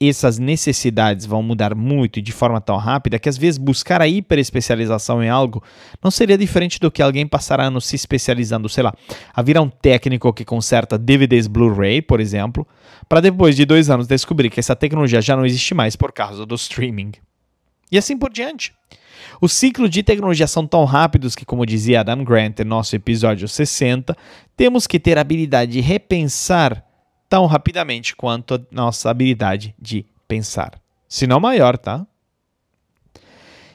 essas 0.00 0.38
necessidades 0.38 1.26
vão 1.26 1.42
mudar 1.42 1.74
muito 1.74 2.20
e 2.20 2.22
de 2.22 2.30
forma 2.30 2.60
tão 2.60 2.76
rápida 2.76 3.18
que 3.18 3.28
às 3.28 3.36
vezes 3.36 3.58
buscar 3.58 4.00
a 4.00 4.06
hiperespecialização 4.06 5.22
em 5.22 5.28
algo 5.28 5.62
não 6.02 6.10
seria 6.10 6.38
diferente 6.38 6.78
do 6.78 6.90
que 6.90 7.02
alguém 7.02 7.26
passar 7.26 7.60
anos 7.60 7.84
se 7.84 7.96
especializando, 7.96 8.68
sei 8.68 8.84
lá, 8.84 8.94
a 9.34 9.42
virar 9.42 9.60
um 9.60 9.68
técnico 9.68 10.32
que 10.32 10.44
conserta 10.44 10.96
DVDs 10.96 11.48
Blu-ray, 11.48 12.00
por 12.00 12.20
exemplo, 12.20 12.66
para 13.08 13.20
depois 13.20 13.56
de 13.56 13.64
dois 13.64 13.90
anos 13.90 14.06
descobrir 14.06 14.50
que 14.50 14.60
essa 14.60 14.76
tecnologia 14.76 15.20
já 15.20 15.36
não 15.36 15.44
existe 15.44 15.74
mais 15.74 15.96
por 15.96 16.12
causa 16.12 16.46
do 16.46 16.54
streaming. 16.54 17.12
E 17.90 17.98
assim 17.98 18.16
por 18.16 18.30
diante. 18.30 18.72
Os 19.40 19.52
ciclos 19.52 19.90
de 19.90 20.02
tecnologia 20.02 20.46
são 20.46 20.66
tão 20.66 20.84
rápidos 20.84 21.34
que, 21.34 21.44
como 21.44 21.66
dizia 21.66 22.00
Adam 22.00 22.24
Grant 22.24 22.60
em 22.60 22.64
nosso 22.64 22.94
episódio 22.96 23.48
60, 23.48 24.16
temos 24.56 24.86
que 24.86 24.98
ter 24.98 25.18
a 25.18 25.20
habilidade 25.20 25.72
de 25.72 25.80
repensar 25.80 26.84
tão 27.28 27.46
rapidamente 27.46 28.16
quanto 28.16 28.54
a 28.54 28.60
nossa 28.70 29.10
habilidade 29.10 29.74
de 29.78 30.06
pensar. 30.26 30.80
Se 31.08 31.26
não 31.26 31.40
maior, 31.40 31.76
tá? 31.76 32.06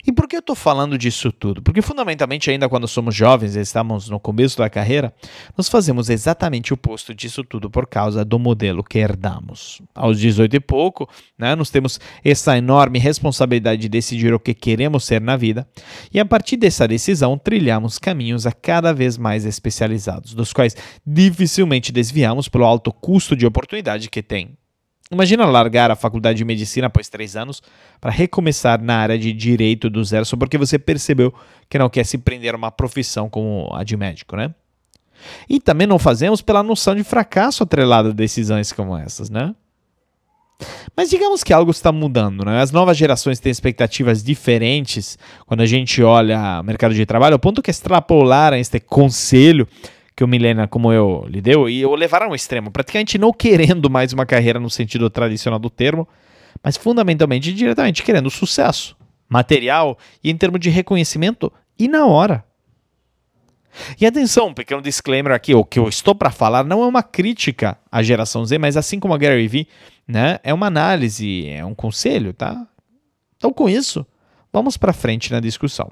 E 0.05 0.11
por 0.11 0.27
que 0.27 0.35
eu 0.35 0.41
estou 0.41 0.55
falando 0.55 0.97
disso 0.97 1.31
tudo? 1.31 1.61
Porque 1.61 1.81
fundamentalmente, 1.81 2.51
ainda 2.51 2.67
quando 2.67 2.87
somos 2.87 3.15
jovens 3.15 3.55
e 3.55 3.61
estamos 3.61 4.09
no 4.09 4.19
começo 4.19 4.57
da 4.57 4.69
carreira, 4.69 5.13
nós 5.57 5.69
fazemos 5.69 6.09
exatamente 6.09 6.73
o 6.73 6.75
oposto 6.75 7.15
disso 7.15 7.43
tudo 7.43 7.69
por 7.69 7.87
causa 7.87 8.25
do 8.25 8.37
modelo 8.37 8.83
que 8.83 8.99
herdamos. 8.99 9.81
Aos 9.95 10.19
18 10.19 10.57
e 10.57 10.59
pouco, 10.59 11.09
né, 11.37 11.55
nós 11.55 11.69
temos 11.69 12.01
essa 12.23 12.57
enorme 12.57 12.99
responsabilidade 12.99 13.81
de 13.81 13.89
decidir 13.89 14.33
o 14.33 14.39
que 14.39 14.53
queremos 14.53 15.05
ser 15.05 15.21
na 15.21 15.37
vida, 15.37 15.65
e 16.13 16.19
a 16.19 16.25
partir 16.25 16.57
dessa 16.57 16.85
decisão 16.87 17.37
trilhamos 17.37 17.97
caminhos 17.97 18.45
a 18.45 18.51
cada 18.51 18.93
vez 18.93 19.17
mais 19.17 19.45
especializados, 19.45 20.33
dos 20.33 20.51
quais 20.51 20.75
dificilmente 21.05 21.91
desviamos 21.91 22.49
pelo 22.49 22.65
alto 22.65 22.91
custo 22.91 23.35
de 23.35 23.45
oportunidade 23.45 24.09
que 24.09 24.21
tem. 24.21 24.57
Imagina 25.11 25.45
largar 25.45 25.91
a 25.91 25.95
faculdade 25.95 26.37
de 26.37 26.45
medicina 26.45 26.87
após 26.87 27.09
três 27.09 27.35
anos 27.35 27.61
para 27.99 28.09
recomeçar 28.09 28.81
na 28.81 28.97
área 28.97 29.17
de 29.17 29.31
direito 29.33 29.89
do 29.89 30.03
zero 30.03 30.25
só 30.25 30.35
porque 30.37 30.57
você 30.57 30.79
percebeu 30.79 31.33
que 31.69 31.77
não 31.77 31.89
quer 31.89 32.05
se 32.05 32.17
prender 32.17 32.53
a 32.53 32.57
uma 32.57 32.71
profissão 32.71 33.29
como 33.29 33.69
a 33.73 33.83
de 33.83 33.95
médico, 33.97 34.35
né? 34.35 34.53
E 35.47 35.59
também 35.59 35.87
não 35.87 35.99
fazemos 35.99 36.41
pela 36.41 36.63
noção 36.63 36.95
de 36.95 37.03
fracasso 37.03 37.63
atrelada 37.63 38.09
a 38.09 38.13
decisões 38.13 38.71
como 38.71 38.97
essas, 38.97 39.29
né? 39.29 39.53
Mas 40.95 41.09
digamos 41.09 41.43
que 41.43 41.51
algo 41.51 41.71
está 41.71 41.91
mudando, 41.91 42.45
né? 42.45 42.61
As 42.61 42.71
novas 42.71 42.97
gerações 42.97 43.39
têm 43.39 43.51
expectativas 43.51 44.23
diferentes 44.23 45.17
quando 45.45 45.61
a 45.61 45.65
gente 45.65 46.01
olha 46.01 46.59
o 46.61 46.63
mercado 46.63 46.93
de 46.93 47.05
trabalho, 47.05 47.33
ao 47.33 47.39
ponto 47.39 47.61
que 47.61 47.71
extrapolar 47.71 48.53
este 48.53 48.79
conselho 48.79 49.67
que 50.15 50.23
o 50.23 50.27
Milena, 50.27 50.67
como 50.67 50.91
eu, 50.91 51.25
lhe 51.27 51.41
deu, 51.41 51.67
e 51.67 51.85
o 51.85 51.95
levaram 51.95 52.27
ao 52.27 52.35
extremo, 52.35 52.71
praticamente 52.71 53.17
não 53.17 53.33
querendo 53.33 53.89
mais 53.89 54.13
uma 54.13 54.25
carreira 54.25 54.59
no 54.59 54.69
sentido 54.69 55.09
tradicional 55.09 55.59
do 55.59 55.69
termo, 55.69 56.07
mas 56.63 56.77
fundamentalmente 56.77 57.53
diretamente 57.53 58.03
querendo 58.03 58.29
sucesso 58.29 58.95
material 59.27 59.97
e 60.23 60.29
em 60.29 60.37
termos 60.37 60.59
de 60.59 60.69
reconhecimento 60.69 61.51
e 61.77 61.87
na 61.87 62.05
hora. 62.05 62.45
E 63.99 64.05
atenção, 64.05 64.49
um 64.49 64.53
pequeno 64.53 64.81
disclaimer 64.83 65.33
aqui, 65.33 65.55
o 65.55 65.65
que 65.65 65.79
eu 65.79 65.89
estou 65.89 66.13
para 66.13 66.29
falar 66.29 66.63
não 66.63 66.83
é 66.83 66.85
uma 66.85 67.01
crítica 67.01 67.75
à 67.91 68.03
geração 68.03 68.45
Z, 68.45 68.59
mas 68.59 68.77
assim 68.77 68.99
como 68.99 69.15
a 69.15 69.17
Gary 69.17 69.47
Vee, 69.47 69.67
né, 70.07 70.39
é 70.43 70.53
uma 70.53 70.67
análise, 70.67 71.47
é 71.49 71.65
um 71.65 71.73
conselho, 71.73 72.33
tá? 72.33 72.67
Então 73.35 73.51
com 73.51 73.67
isso, 73.67 74.05
vamos 74.51 74.77
para 74.77 74.93
frente 74.93 75.31
na 75.31 75.39
discussão. 75.39 75.91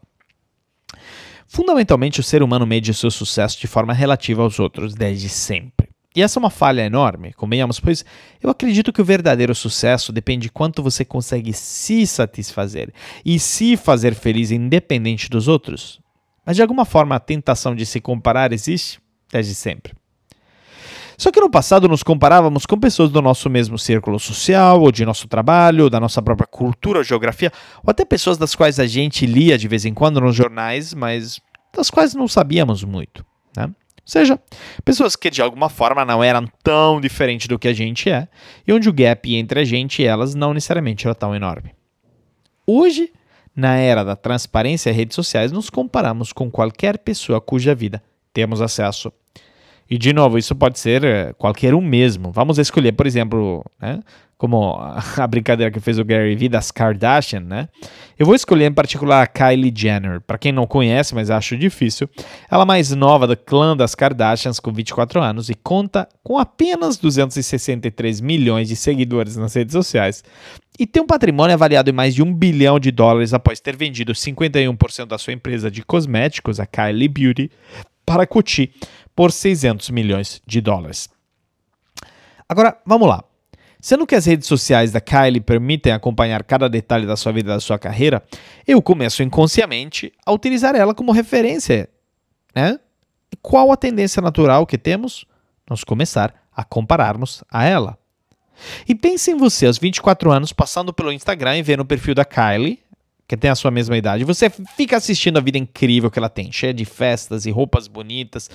Fundamentalmente, 1.53 2.21
o 2.21 2.23
ser 2.23 2.41
humano 2.41 2.65
mede 2.65 2.93
seu 2.93 3.11
sucesso 3.11 3.59
de 3.59 3.67
forma 3.67 3.91
relativa 3.91 4.41
aos 4.41 4.57
outros 4.57 4.95
desde 4.95 5.27
sempre. 5.27 5.89
E 6.15 6.21
essa 6.21 6.39
é 6.39 6.41
uma 6.41 6.49
falha 6.49 6.85
enorme, 6.85 7.33
convenhamos, 7.33 7.77
pois 7.77 8.05
eu 8.41 8.49
acredito 8.49 8.93
que 8.93 9.01
o 9.01 9.05
verdadeiro 9.05 9.53
sucesso 9.53 10.13
depende 10.13 10.43
de 10.43 10.49
quanto 10.49 10.81
você 10.81 11.03
consegue 11.03 11.51
se 11.51 12.07
satisfazer 12.07 12.93
e 13.25 13.37
se 13.37 13.75
fazer 13.75 14.15
feliz 14.15 14.49
independente 14.49 15.29
dos 15.29 15.49
outros. 15.49 15.99
Mas 16.45 16.55
de 16.55 16.61
alguma 16.61 16.85
forma 16.85 17.15
a 17.15 17.19
tentação 17.19 17.75
de 17.75 17.85
se 17.85 17.99
comparar 17.99 18.53
existe 18.53 19.01
desde 19.29 19.53
sempre. 19.53 19.91
Só 21.21 21.29
que 21.29 21.39
no 21.39 21.51
passado 21.51 21.87
nos 21.87 22.01
comparávamos 22.01 22.65
com 22.65 22.79
pessoas 22.79 23.11
do 23.11 23.21
nosso 23.21 23.47
mesmo 23.47 23.77
círculo 23.77 24.19
social, 24.19 24.81
ou 24.81 24.91
de 24.91 25.05
nosso 25.05 25.27
trabalho, 25.27 25.87
da 25.87 25.99
nossa 25.99 26.19
própria 26.19 26.47
cultura 26.47 26.97
ou 26.97 27.03
geografia, 27.03 27.51
ou 27.83 27.91
até 27.91 28.03
pessoas 28.03 28.39
das 28.39 28.55
quais 28.55 28.79
a 28.79 28.87
gente 28.87 29.27
lia 29.27 29.55
de 29.55 29.67
vez 29.67 29.85
em 29.85 29.93
quando 29.93 30.19
nos 30.19 30.35
jornais, 30.35 30.95
mas 30.95 31.39
das 31.71 31.91
quais 31.91 32.15
não 32.15 32.27
sabíamos 32.27 32.83
muito. 32.83 33.23
Né? 33.55 33.65
Ou 33.65 33.73
seja, 34.03 34.39
pessoas 34.83 35.15
que 35.15 35.29
de 35.29 35.43
alguma 35.43 35.69
forma 35.69 36.03
não 36.03 36.23
eram 36.23 36.47
tão 36.63 36.99
diferentes 36.99 37.45
do 37.45 37.59
que 37.59 37.67
a 37.67 37.73
gente 37.73 38.09
é, 38.09 38.27
e 38.67 38.73
onde 38.73 38.89
o 38.89 38.93
gap 38.93 39.31
entre 39.35 39.59
a 39.59 39.63
gente 39.63 40.01
e 40.01 40.05
elas 40.05 40.33
não 40.33 40.55
necessariamente 40.55 41.05
era 41.05 41.13
tão 41.13 41.35
enorme. 41.35 41.75
Hoje, 42.65 43.13
na 43.55 43.75
era 43.75 44.03
da 44.03 44.15
transparência 44.15 44.89
e 44.89 44.93
redes 44.93 45.13
sociais, 45.13 45.51
nos 45.51 45.69
comparamos 45.69 46.33
com 46.33 46.49
qualquer 46.49 46.97
pessoa 46.97 47.39
cuja 47.39 47.75
vida 47.75 48.01
temos 48.33 48.59
acesso 48.59 49.13
e, 49.91 49.97
de 49.97 50.13
novo, 50.13 50.37
isso 50.37 50.55
pode 50.55 50.79
ser 50.79 51.03
eh, 51.03 51.33
qualquer 51.37 51.75
um 51.75 51.81
mesmo. 51.81 52.31
Vamos 52.31 52.57
escolher, 52.57 52.93
por 52.93 53.05
exemplo, 53.05 53.61
né, 53.77 53.99
como 54.37 54.79
a 55.17 55.27
brincadeira 55.27 55.69
que 55.69 55.81
fez 55.81 55.99
o 55.99 56.05
Gary 56.05 56.33
Vee 56.33 56.47
das 56.47 56.71
Kardashian, 56.71 57.41
né? 57.41 57.67
Eu 58.17 58.25
vou 58.25 58.33
escolher 58.33 58.67
em 58.67 58.73
particular 58.73 59.21
a 59.21 59.27
Kylie 59.27 59.73
Jenner. 59.75 60.21
Para 60.21 60.37
quem 60.37 60.53
não 60.53 60.65
conhece, 60.65 61.13
mas 61.13 61.29
acho 61.29 61.57
difícil, 61.57 62.09
ela 62.49 62.63
é 62.63 62.65
mais 62.65 62.91
nova 62.91 63.27
do 63.27 63.35
clã 63.35 63.75
das 63.75 63.93
Kardashians, 63.93 64.61
com 64.61 64.71
24 64.71 65.21
anos, 65.21 65.49
e 65.49 65.55
conta 65.55 66.07
com 66.23 66.39
apenas 66.39 66.97
263 66.97 68.21
milhões 68.21 68.69
de 68.69 68.77
seguidores 68.77 69.35
nas 69.35 69.53
redes 69.53 69.73
sociais. 69.73 70.23
E 70.79 70.87
tem 70.87 71.03
um 71.03 71.05
patrimônio 71.05 71.53
avaliado 71.53 71.89
em 71.89 71.93
mais 71.93 72.15
de 72.15 72.23
um 72.23 72.33
bilhão 72.33 72.79
de 72.79 72.91
dólares 72.91 73.33
após 73.33 73.59
ter 73.59 73.75
vendido 73.75 74.13
51% 74.13 75.05
da 75.05 75.17
sua 75.17 75.33
empresa 75.33 75.69
de 75.69 75.83
cosméticos, 75.83 76.61
a 76.61 76.65
Kylie 76.65 77.09
Beauty, 77.09 77.51
para 78.05 78.27
Coty 78.27 78.71
por 79.21 79.31
600 79.31 79.91
milhões 79.91 80.41
de 80.47 80.59
dólares. 80.59 81.07
Agora, 82.49 82.75
vamos 82.83 83.07
lá. 83.07 83.23
Sendo 83.79 84.07
que 84.07 84.15
as 84.15 84.25
redes 84.25 84.47
sociais 84.47 84.91
da 84.91 84.99
Kylie 84.99 85.39
permitem 85.39 85.93
acompanhar 85.93 86.43
cada 86.43 86.67
detalhe 86.67 87.05
da 87.05 87.15
sua 87.15 87.31
vida 87.31 87.51
e 87.51 87.53
da 87.53 87.59
sua 87.59 87.77
carreira, 87.77 88.23
eu 88.67 88.81
começo 88.81 89.21
inconsciamente 89.21 90.11
a 90.25 90.31
utilizar 90.31 90.73
ela 90.73 90.95
como 90.95 91.11
referência. 91.11 91.87
Né? 92.55 92.79
E 93.31 93.35
qual 93.35 93.71
a 93.71 93.77
tendência 93.77 94.23
natural 94.23 94.65
que 94.65 94.75
temos? 94.75 95.23
Nós 95.69 95.83
começar 95.83 96.33
a 96.51 96.63
compararmos 96.63 97.43
a 97.51 97.63
ela. 97.63 97.99
E 98.87 98.95
pense 98.95 99.29
em 99.29 99.37
você, 99.37 99.67
aos 99.67 99.77
24 99.77 100.31
anos, 100.31 100.51
passando 100.51 100.91
pelo 100.91 101.13
Instagram 101.13 101.57
e 101.57 101.61
vendo 101.61 101.81
o 101.81 101.85
perfil 101.85 102.15
da 102.15 102.25
Kylie, 102.25 102.79
que 103.31 103.37
tem 103.37 103.49
a 103.49 103.55
sua 103.55 103.71
mesma 103.71 103.95
idade, 103.95 104.25
você 104.25 104.49
fica 104.49 104.97
assistindo 104.97 105.37
a 105.37 105.39
vida 105.39 105.57
incrível 105.57 106.11
que 106.11 106.19
ela 106.19 106.27
tem, 106.27 106.51
cheia 106.51 106.73
de 106.73 106.83
festas 106.83 107.45
e 107.45 107.49
roupas 107.49 107.87
bonitas. 107.87 108.49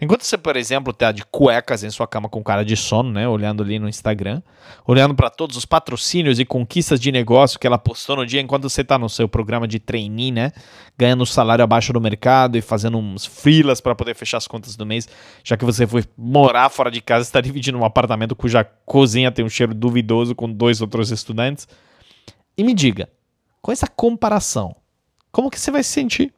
Enquanto 0.00 0.22
você, 0.22 0.38
por 0.38 0.56
exemplo, 0.56 0.90
tá 0.90 1.12
de 1.12 1.22
cuecas 1.22 1.84
em 1.84 1.90
sua 1.90 2.06
cama 2.06 2.30
com 2.30 2.42
cara 2.42 2.64
de 2.64 2.74
sono, 2.74 3.12
né, 3.12 3.28
olhando 3.28 3.62
ali 3.62 3.78
no 3.78 3.86
Instagram, 3.86 4.40
olhando 4.86 5.14
para 5.14 5.28
todos 5.28 5.54
os 5.54 5.66
patrocínios 5.66 6.40
e 6.40 6.46
conquistas 6.46 6.98
de 6.98 7.12
negócio 7.12 7.58
que 7.58 7.66
ela 7.66 7.76
postou 7.76 8.16
no 8.16 8.24
dia, 8.24 8.40
enquanto 8.40 8.70
você 8.70 8.82
tá 8.82 8.98
no 8.98 9.06
seu 9.06 9.28
programa 9.28 9.68
de 9.68 9.78
trainee, 9.78 10.32
né, 10.32 10.50
ganhando 10.96 11.24
um 11.24 11.26
salário 11.26 11.62
abaixo 11.62 11.92
do 11.92 12.00
mercado 12.00 12.56
e 12.56 12.62
fazendo 12.62 12.96
uns 12.96 13.26
frilas 13.26 13.82
para 13.82 13.94
poder 13.94 14.14
fechar 14.14 14.38
as 14.38 14.46
contas 14.46 14.76
do 14.76 14.86
mês, 14.86 15.06
já 15.44 15.58
que 15.58 15.64
você 15.66 15.86
foi 15.86 16.04
morar 16.16 16.70
fora 16.70 16.90
de 16.90 17.02
casa, 17.02 17.26
está 17.26 17.42
dividindo 17.42 17.76
um 17.76 17.84
apartamento 17.84 18.34
cuja 18.34 18.64
cozinha 18.64 19.30
tem 19.30 19.44
um 19.44 19.50
cheiro 19.50 19.74
duvidoso 19.74 20.34
com 20.34 20.50
dois 20.50 20.80
outros 20.80 21.10
estudantes. 21.10 21.68
E 22.56 22.64
me 22.64 22.72
diga, 22.72 23.10
com 23.62 23.70
essa 23.72 23.86
comparação, 23.86 24.74
como 25.30 25.50
que 25.50 25.58
você 25.58 25.70
vai 25.70 25.82
se 25.82 25.90
sentir? 25.90 26.34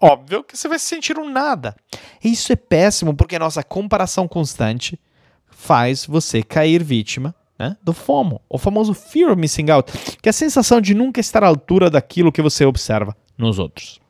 Óbvio 0.00 0.44
que 0.44 0.56
você 0.56 0.68
vai 0.68 0.78
se 0.78 0.84
sentir 0.84 1.18
um 1.18 1.30
nada. 1.30 1.74
Isso 2.22 2.52
é 2.52 2.56
péssimo 2.56 3.14
porque 3.14 3.36
a 3.36 3.38
nossa 3.38 3.62
comparação 3.62 4.28
constante 4.28 5.00
faz 5.48 6.04
você 6.04 6.42
cair 6.42 6.84
vítima 6.84 7.34
né, 7.58 7.76
do 7.82 7.92
FOMO, 7.92 8.40
o 8.48 8.58
famoso 8.58 8.92
Fear 8.92 9.30
of 9.30 9.40
Missing 9.40 9.70
Out, 9.70 9.92
que 10.20 10.28
é 10.28 10.30
a 10.30 10.32
sensação 10.32 10.80
de 10.80 10.94
nunca 10.94 11.20
estar 11.20 11.42
à 11.42 11.46
altura 11.46 11.88
daquilo 11.88 12.32
que 12.32 12.42
você 12.42 12.66
observa 12.66 13.16
nos 13.38 13.58
outros. 13.58 14.03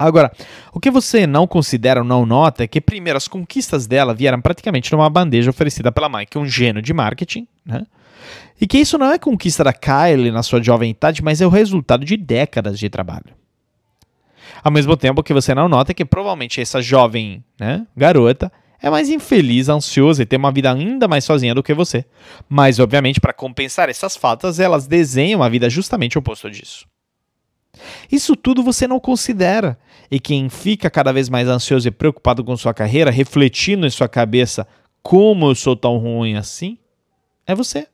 Agora, 0.00 0.32
o 0.72 0.80
que 0.80 0.90
você 0.90 1.26
não 1.26 1.46
considera 1.46 2.00
ou 2.00 2.06
não 2.06 2.24
nota 2.24 2.64
é 2.64 2.66
que, 2.66 2.80
primeiro, 2.80 3.18
as 3.18 3.28
conquistas 3.28 3.86
dela 3.86 4.14
vieram 4.14 4.40
praticamente 4.40 4.90
numa 4.92 5.10
bandeja 5.10 5.50
oferecida 5.50 5.92
pela 5.92 6.10
é 6.22 6.38
um 6.38 6.46
gênio 6.46 6.80
de 6.80 6.94
marketing, 6.94 7.46
né? 7.66 7.84
E 8.58 8.66
que 8.66 8.78
isso 8.78 8.96
não 8.96 9.12
é 9.12 9.18
conquista 9.18 9.62
da 9.62 9.74
Kylie 9.74 10.30
na 10.30 10.42
sua 10.42 10.62
jovem 10.62 10.92
idade, 10.92 11.22
mas 11.22 11.42
é 11.42 11.46
o 11.46 11.50
resultado 11.50 12.02
de 12.02 12.16
décadas 12.16 12.78
de 12.78 12.88
trabalho. 12.88 13.34
Ao 14.64 14.72
mesmo 14.72 14.96
tempo 14.96 15.22
que 15.22 15.34
você 15.34 15.54
não 15.54 15.68
nota 15.68 15.92
que 15.92 16.04
provavelmente 16.04 16.62
essa 16.62 16.80
jovem 16.80 17.44
né, 17.58 17.86
garota 17.94 18.50
é 18.80 18.88
mais 18.88 19.10
infeliz, 19.10 19.68
ansiosa 19.68 20.22
e 20.22 20.26
tem 20.26 20.38
uma 20.38 20.50
vida 20.50 20.72
ainda 20.72 21.06
mais 21.06 21.24
sozinha 21.24 21.54
do 21.54 21.62
que 21.62 21.74
você. 21.74 22.06
Mas, 22.48 22.78
obviamente, 22.78 23.20
para 23.20 23.34
compensar 23.34 23.90
essas 23.90 24.16
faltas, 24.16 24.58
elas 24.58 24.86
desenham 24.86 25.42
a 25.42 25.48
vida 25.50 25.68
justamente 25.68 26.18
oposto 26.18 26.50
disso. 26.50 26.89
Isso 28.10 28.36
tudo 28.36 28.62
você 28.62 28.86
não 28.86 29.00
considera. 29.00 29.78
E 30.10 30.18
quem 30.18 30.48
fica 30.48 30.90
cada 30.90 31.12
vez 31.12 31.28
mais 31.28 31.48
ansioso 31.48 31.86
e 31.88 31.90
preocupado 31.90 32.44
com 32.44 32.56
sua 32.56 32.74
carreira, 32.74 33.10
refletindo 33.10 33.86
em 33.86 33.90
sua 33.90 34.08
cabeça 34.08 34.66
como 35.02 35.48
eu 35.48 35.54
sou 35.54 35.76
tão 35.76 35.96
ruim 35.98 36.36
assim, 36.36 36.78
é 37.46 37.54
você. 37.54 37.86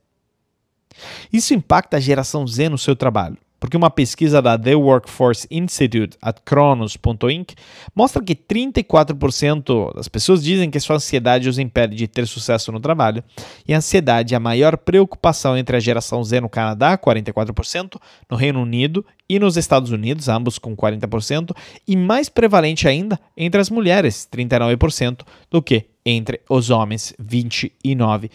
Isso 1.33 1.54
impacta 1.54 1.99
a 1.99 2.00
geração 2.00 2.47
Z 2.47 2.68
no 2.68 2.78
seu 2.78 2.97
trabalho, 2.97 3.37
porque 3.59 3.77
uma 3.77 3.91
pesquisa 3.91 4.43
da 4.43 4.59
The 4.59 4.75
Workforce 4.75 5.47
Institute 5.51 6.17
at 6.21 6.41
Kronos.inc 6.45 7.55
mostra 7.95 8.23
que 8.23 8.35
34% 8.35 9.95
das 9.95 10.09
pessoas 10.09 10.43
dizem 10.43 10.71
que 10.71 10.81
sua 10.81 10.97
ansiedade 10.97 11.49
os 11.49 11.59
impede 11.59 11.97
de 11.97 12.07
ter 12.07 12.27
sucesso 12.27 12.71
no 12.71 12.81
trabalho, 12.81 13.23
e 13.67 13.75
a 13.75 13.79
ansiedade 13.79 14.35
é 14.35 14.37
a 14.37 14.41
maior 14.41 14.77
preocupação 14.77 15.57
entre 15.57 15.77
a 15.77 15.81
geração 15.81 16.23
Z 16.23 16.41
no 16.41 16.49
Canadá, 16.49 16.97
44%, 16.99 18.01
no 18.31 18.37
Reino 18.37 18.61
Unido 18.61 19.05
e 19.29 19.39
nos 19.39 19.57
Estados 19.57 19.91
Unidos, 19.91 20.29
ambos 20.29 20.59
com 20.59 20.77
40%, 20.77 21.55
e 21.87 21.97
mais 21.97 22.29
prevalente 22.29 22.87
ainda 22.87 23.19
entre 23.37 23.61
as 23.61 23.71
mulheres, 23.71 24.29
39%, 24.33 25.23
do 25.51 25.63
que 25.63 25.87
entre 26.05 26.41
os 26.49 26.71
homens, 26.71 27.15
29%. 27.21 28.31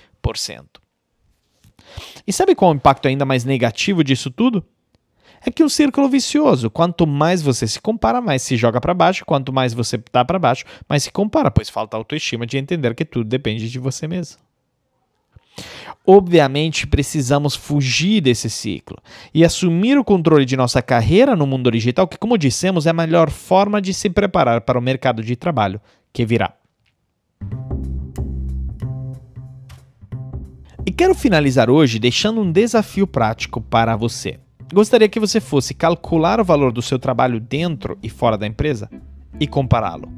E 2.25 2.34
sabe 2.34 2.56
qual 2.56 2.72
é 2.72 2.74
o 2.74 2.78
impacto 2.78 3.08
ainda 3.08 3.25
mais 3.25 3.44
negativo 3.46 4.04
disso 4.04 4.30
tudo? 4.30 4.63
É 5.43 5.50
que 5.50 5.63
um 5.63 5.69
círculo 5.69 6.07
vicioso. 6.07 6.69
Quanto 6.69 7.07
mais 7.07 7.41
você 7.41 7.67
se 7.67 7.81
compara, 7.81 8.21
mais 8.21 8.41
se 8.41 8.55
joga 8.55 8.79
para 8.79 8.93
baixo. 8.93 9.25
Quanto 9.25 9.51
mais 9.51 9.74
você 9.74 9.98
tá 9.98 10.24
para 10.24 10.38
baixo, 10.38 10.65
mais 10.88 11.03
se 11.03 11.12
compara, 11.12 11.50
pois 11.50 11.69
falta 11.69 11.98
autoestima 11.98 12.45
de 12.45 12.57
entender 12.57 12.93
que 12.93 13.03
tudo 13.03 13.27
depende 13.27 13.69
de 13.69 13.80
você 13.80 14.08
mesmo. 14.08 14.38
Obviamente, 16.06 16.88
precisamos 16.88 17.56
fugir 17.56 18.21
desse 18.21 18.49
ciclo 18.49 18.97
e 19.34 19.43
assumir 19.43 19.97
o 19.97 20.04
controle 20.04 20.45
de 20.45 20.58
nossa 20.58 20.82
carreira 20.82 21.36
no 21.36 21.45
mundo 21.45 21.69
digital, 21.69 22.08
que, 22.08 22.17
como 22.17 22.38
dissemos, 22.38 22.88
é 22.88 22.89
a 22.89 22.93
melhor 22.93 23.30
forma 23.30 23.82
de 23.82 23.93
se 23.93 24.10
preparar 24.10 24.62
para 24.62 24.80
o 24.80 24.82
mercado 24.82 25.23
de 25.23 25.36
trabalho 25.36 25.80
que 26.12 26.25
virá. 26.25 26.56
E 30.86 30.91
quero 30.91 31.13
finalizar 31.13 31.69
hoje 31.69 31.99
deixando 31.99 32.41
um 32.41 32.51
desafio 32.51 33.06
prático 33.06 33.62
para 33.62 33.95
você. 33.95 34.39
Gostaria 34.73 35.10
que 35.10 35.19
você 35.19 35.41
fosse 35.41 35.73
calcular 35.73 36.39
o 36.39 36.45
valor 36.45 36.71
do 36.71 36.81
seu 36.81 36.97
trabalho 36.97 37.39
dentro 37.39 37.97
e 38.01 38.10
fora 38.10 38.38
da 38.38 38.47
empresa 38.47 38.89
e 39.39 39.45
compará-lo. 39.45 40.10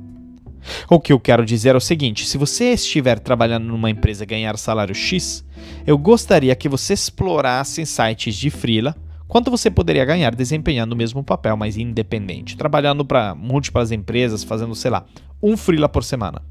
O 0.89 0.99
que 0.99 1.11
eu 1.11 1.19
quero 1.19 1.45
dizer 1.45 1.73
é 1.73 1.77
o 1.77 1.81
seguinte: 1.81 2.25
se 2.25 2.37
você 2.37 2.73
estiver 2.73 3.19
trabalhando 3.19 3.65
numa 3.65 3.89
empresa 3.89 4.23
e 4.23 4.27
ganhar 4.27 4.57
salário 4.57 4.95
X, 4.95 5.43
eu 5.85 5.97
gostaria 5.97 6.55
que 6.55 6.69
você 6.69 6.93
explorasse 6.93 7.85
sites 7.85 8.35
de 8.35 8.49
freela 8.49 8.95
quanto 9.27 9.49
você 9.49 9.71
poderia 9.71 10.05
ganhar 10.05 10.35
desempenhando 10.35 10.93
o 10.93 10.95
mesmo 10.95 11.23
papel, 11.23 11.57
mas 11.57 11.75
independente, 11.75 12.55
trabalhando 12.55 13.03
para 13.03 13.33
múltiplas 13.33 13.91
empresas, 13.91 14.43
fazendo, 14.43 14.75
sei 14.75 14.91
lá, 14.91 15.05
um 15.41 15.57
freela 15.57 15.89
por 15.89 16.03
semana. 16.03 16.41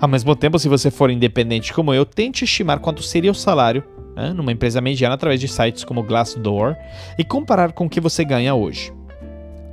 Ao 0.00 0.08
mesmo 0.08 0.34
tempo, 0.34 0.58
se 0.58 0.68
você 0.68 0.90
for 0.90 1.10
independente 1.10 1.72
como 1.72 1.92
eu, 1.94 2.04
tente 2.04 2.44
estimar 2.44 2.80
quanto 2.80 3.02
seria 3.02 3.30
o 3.30 3.34
salário 3.34 3.84
né, 4.16 4.32
numa 4.32 4.52
empresa 4.52 4.80
mediana 4.80 5.14
através 5.14 5.40
de 5.40 5.48
sites 5.48 5.84
como 5.84 6.02
Glassdoor 6.02 6.74
e 7.18 7.24
comparar 7.24 7.72
com 7.72 7.86
o 7.86 7.88
que 7.88 8.00
você 8.00 8.24
ganha 8.24 8.54
hoje. 8.54 8.92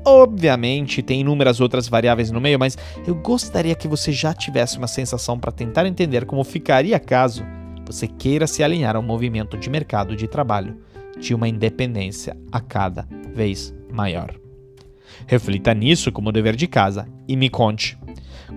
Obviamente, 0.06 1.02
tem 1.02 1.22
inúmeras 1.22 1.62
outras 1.62 1.88
variáveis 1.88 2.30
no 2.30 2.42
meio, 2.42 2.60
mas 2.60 2.78
eu 3.08 3.16
gostaria 3.16 3.74
que 3.74 3.88
você 3.88 4.12
já 4.12 4.34
tivesse 4.34 4.78
uma 4.78 4.88
sensação 4.88 5.40
para 5.40 5.52
tentar 5.52 5.86
entender 5.86 6.26
como 6.26 6.44
ficaria 6.44 7.00
caso 7.00 7.46
você 7.86 8.08
queira 8.08 8.48
se 8.48 8.64
alinhar 8.64 8.96
ao 8.96 9.02
movimento 9.02 9.58
de 9.58 9.70
mercado 9.70 10.16
de 10.16 10.28
trabalho 10.28 10.78
de 11.18 11.34
uma 11.34 11.48
independência 11.48 12.36
a 12.52 12.60
cada 12.60 13.08
vez 13.34 13.74
maior. 13.92 14.34
Reflita 15.28 15.74
nisso 15.74 16.12
como 16.12 16.32
dever 16.32 16.56
de 16.56 16.68
casa 16.68 17.08
e 17.28 17.36
me 17.36 17.50
conte. 17.50 17.98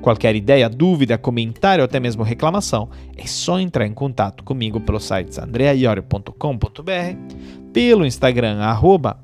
Qualquer 0.01 0.37
ideia, 0.37 0.69
dúvida, 0.69 1.19
comentário 1.19 1.83
ou 1.83 1.87
até 1.87 1.99
mesmo 1.99 2.23
reclamação, 2.23 2.89
é 3.17 3.27
só 3.27 3.59
entrar 3.59 3.87
em 3.87 3.93
contato 3.93 4.45
comigo 4.45 4.81
pelo 4.81 5.01
site 5.01 5.41
andreaiorio.com.br, 5.41 7.73
pelo 7.73 8.07
Instagram 8.07 8.61
arroba 8.61 9.19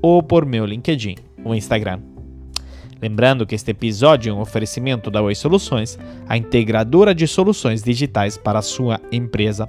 ou 0.00 0.22
por 0.22 0.46
meu 0.46 0.64
LinkedIn, 0.64 1.16
o 1.44 1.54
Instagram. 1.54 2.00
Lembrando 3.00 3.46
que 3.46 3.54
este 3.54 3.70
episódio 3.70 4.30
é 4.30 4.34
um 4.34 4.40
oferecimento 4.40 5.10
da 5.10 5.22
Oi 5.22 5.34
Soluções, 5.34 5.98
a 6.28 6.36
integradora 6.36 7.14
de 7.14 7.28
soluções 7.28 7.82
digitais 7.82 8.36
para 8.36 8.58
a 8.58 8.62
sua 8.62 9.00
empresa. 9.12 9.68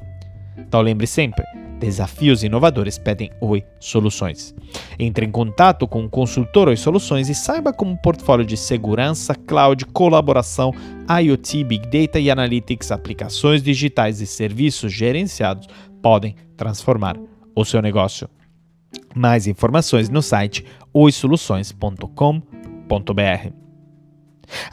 Então 0.58 0.82
lembre 0.82 1.06
sempre, 1.06 1.44
Desafios 1.80 2.44
inovadores 2.44 2.98
pedem 2.98 3.32
Oi 3.40 3.64
Soluções. 3.80 4.54
Entre 5.00 5.26
em 5.26 5.32
contato 5.32 5.88
com 5.88 6.04
o 6.04 6.10
consultor 6.10 6.68
Oi 6.68 6.76
Soluções 6.76 7.30
e 7.30 7.36
saiba 7.36 7.72
como 7.72 7.94
o 7.94 7.98
portfólio 7.98 8.46
de 8.46 8.58
segurança, 8.58 9.34
cloud, 9.34 9.86
colaboração, 9.86 10.74
IoT, 11.10 11.64
Big 11.64 11.88
Data 11.88 12.20
e 12.20 12.30
Analytics, 12.30 12.92
aplicações 12.92 13.64
digitais 13.64 14.20
e 14.20 14.28
serviços 14.28 14.92
gerenciados 14.92 15.68
podem 16.02 16.36
transformar 16.58 17.16
o 17.56 17.64
seu 17.64 17.82
negócio. 17.82 18.30
Mais 19.16 19.48
informações 19.48 20.10
no 20.10 20.22
site 20.22 20.66
oisoluções.com.br. 20.94 23.54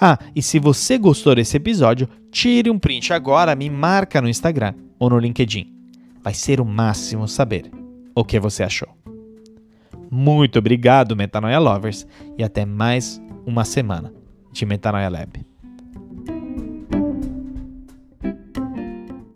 Ah, 0.00 0.18
e 0.34 0.42
se 0.42 0.58
você 0.58 0.98
gostou 0.98 1.36
desse 1.36 1.56
episódio, 1.56 2.08
tire 2.32 2.68
um 2.68 2.78
print 2.78 3.12
agora, 3.12 3.54
me 3.54 3.70
marca 3.70 4.20
no 4.20 4.28
Instagram 4.28 4.74
ou 4.98 5.10
no 5.10 5.18
LinkedIn 5.18 5.75
Vai 6.26 6.34
ser 6.34 6.60
o 6.60 6.64
máximo 6.64 7.28
saber 7.28 7.70
o 8.12 8.24
que 8.24 8.40
você 8.40 8.64
achou. 8.64 8.88
Muito 10.10 10.58
obrigado, 10.58 11.14
Metanoia 11.14 11.60
Lovers, 11.60 12.04
e 12.36 12.42
até 12.42 12.64
mais 12.64 13.22
uma 13.46 13.64
semana 13.64 14.12
de 14.50 14.66
Metanoia 14.66 15.08
Lab. 15.08 15.46